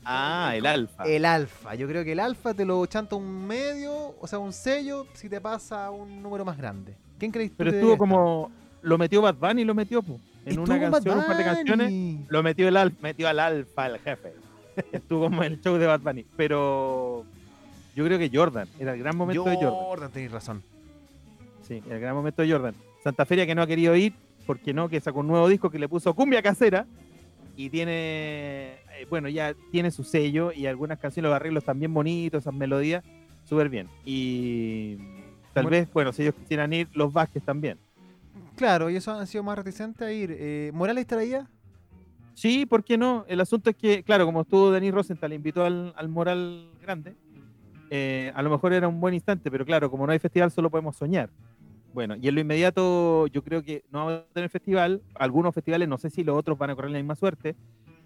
[0.04, 1.04] Ah, el Alfa.
[1.04, 1.74] El alfa.
[1.74, 5.28] Yo creo que el alfa te lo chanta un medio, o sea, un sello, si
[5.30, 6.96] te pasa a un número más grande.
[7.18, 8.52] ¿Quién crees tú Pero estuvo como.
[8.84, 10.20] Lo metió Bad Bunny, lo metió, po.
[10.46, 12.30] En una Estuvo canción, Bad un par de canciones.
[12.30, 14.34] Lo metió el alfa, metió al alfa, el jefe.
[14.92, 16.24] Estuvo como en el show de Bad Bunny.
[16.38, 17.26] Pero
[17.96, 19.72] yo creo que Jordan, era el gran momento de Jordan.
[19.72, 20.62] Jordan, tenés razón.
[21.68, 22.76] Sí, el gran momento de Jordan.
[23.04, 24.14] Santa Feria que no ha querido ir,
[24.46, 26.86] porque no, que sacó un nuevo disco que le puso cumbia casera.
[27.58, 27.94] Y tiene,
[29.00, 33.02] eh, bueno, ya tiene su sello y algunas canciones, los arreglos también bonitos, esas melodías,
[33.46, 33.88] súper bien.
[34.04, 34.98] Y
[35.54, 35.70] tal Bueno.
[35.70, 37.78] vez, bueno, si ellos quisieran ir, los Vázquez también.
[38.58, 40.36] Claro, y eso han sido más reticentes a ir.
[40.38, 41.48] Eh, ¿Morales traía?
[42.34, 43.24] Sí, ¿por qué no?
[43.30, 47.16] El asunto es que, claro, como estuvo Denis Rosenthal, invitó al, al Moral Grande,
[47.90, 50.70] eh, a lo mejor era un buen instante, pero claro, como no hay festival, solo
[50.70, 51.30] podemos soñar.
[51.96, 55.02] Bueno, y en lo inmediato, yo creo que no vamos a tener festival.
[55.14, 57.56] Algunos festivales, no sé si los otros van a correr la misma suerte,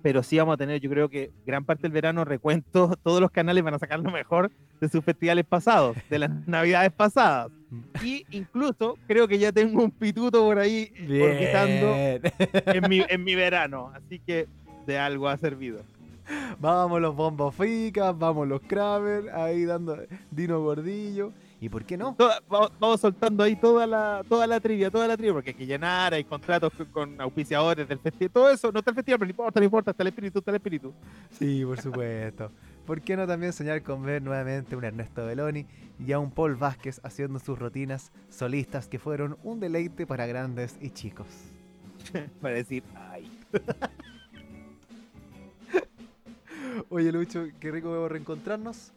[0.04, 3.32] pero sí vamos a tener, yo creo que gran parte del verano recuento, todos los
[3.32, 7.52] canales van a sacar lo mejor de sus festivales pasados, de las navidades pasadas.
[8.04, 11.96] Y incluso creo que ya tengo un pituto por ahí orbitando
[12.72, 13.92] en mi, en mi verano.
[13.96, 14.48] Así que
[14.86, 15.82] de algo ha servido.
[16.60, 19.98] Vamos los bombos ficas, vamos los Kramer, ahí dando
[20.30, 21.34] Dino Gordillo.
[21.62, 22.16] ¿Y por qué no?
[22.16, 25.56] Toda- vamos, vamos soltando ahí toda la, toda la trivia, toda la trivia, porque hay
[25.56, 29.28] que llenar, hay contratos con, auspiciadores del festival, todo eso, no está el festival, pero
[29.28, 30.94] no importa, no importa, está el espíritu, está el espíritu.
[31.32, 32.52] Sí, por supuesto.
[32.86, 35.66] ¿Por qué no también soñar con ver nuevamente un Ernesto Beloni
[36.00, 40.78] y a un Paul Vázquez haciendo sus rutinas solistas que fueron un deleite para grandes
[40.82, 41.28] y chicos?
[42.42, 43.30] Para decir, ay,
[46.90, 48.92] Oye, Lucho, qué rico reencontrarnos.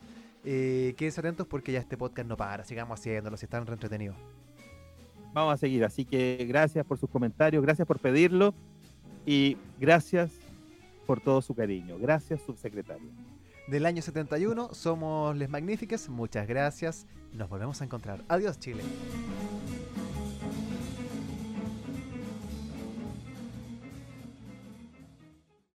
[0.44, 2.64] Eh, quédense atentos porque ya este podcast no para.
[2.64, 4.16] Sigamos haciéndolo si están re entretenidos.
[5.32, 8.54] Vamos a seguir, así que gracias por sus comentarios, gracias por pedirlo
[9.24, 10.32] y gracias
[11.06, 11.96] por todo su cariño.
[11.98, 13.08] Gracias, subsecretario.
[13.68, 16.08] Del año 71 somos Les Magníficas.
[16.08, 17.06] Muchas gracias.
[17.32, 18.22] Nos volvemos a encontrar.
[18.28, 18.82] Adiós, Chile.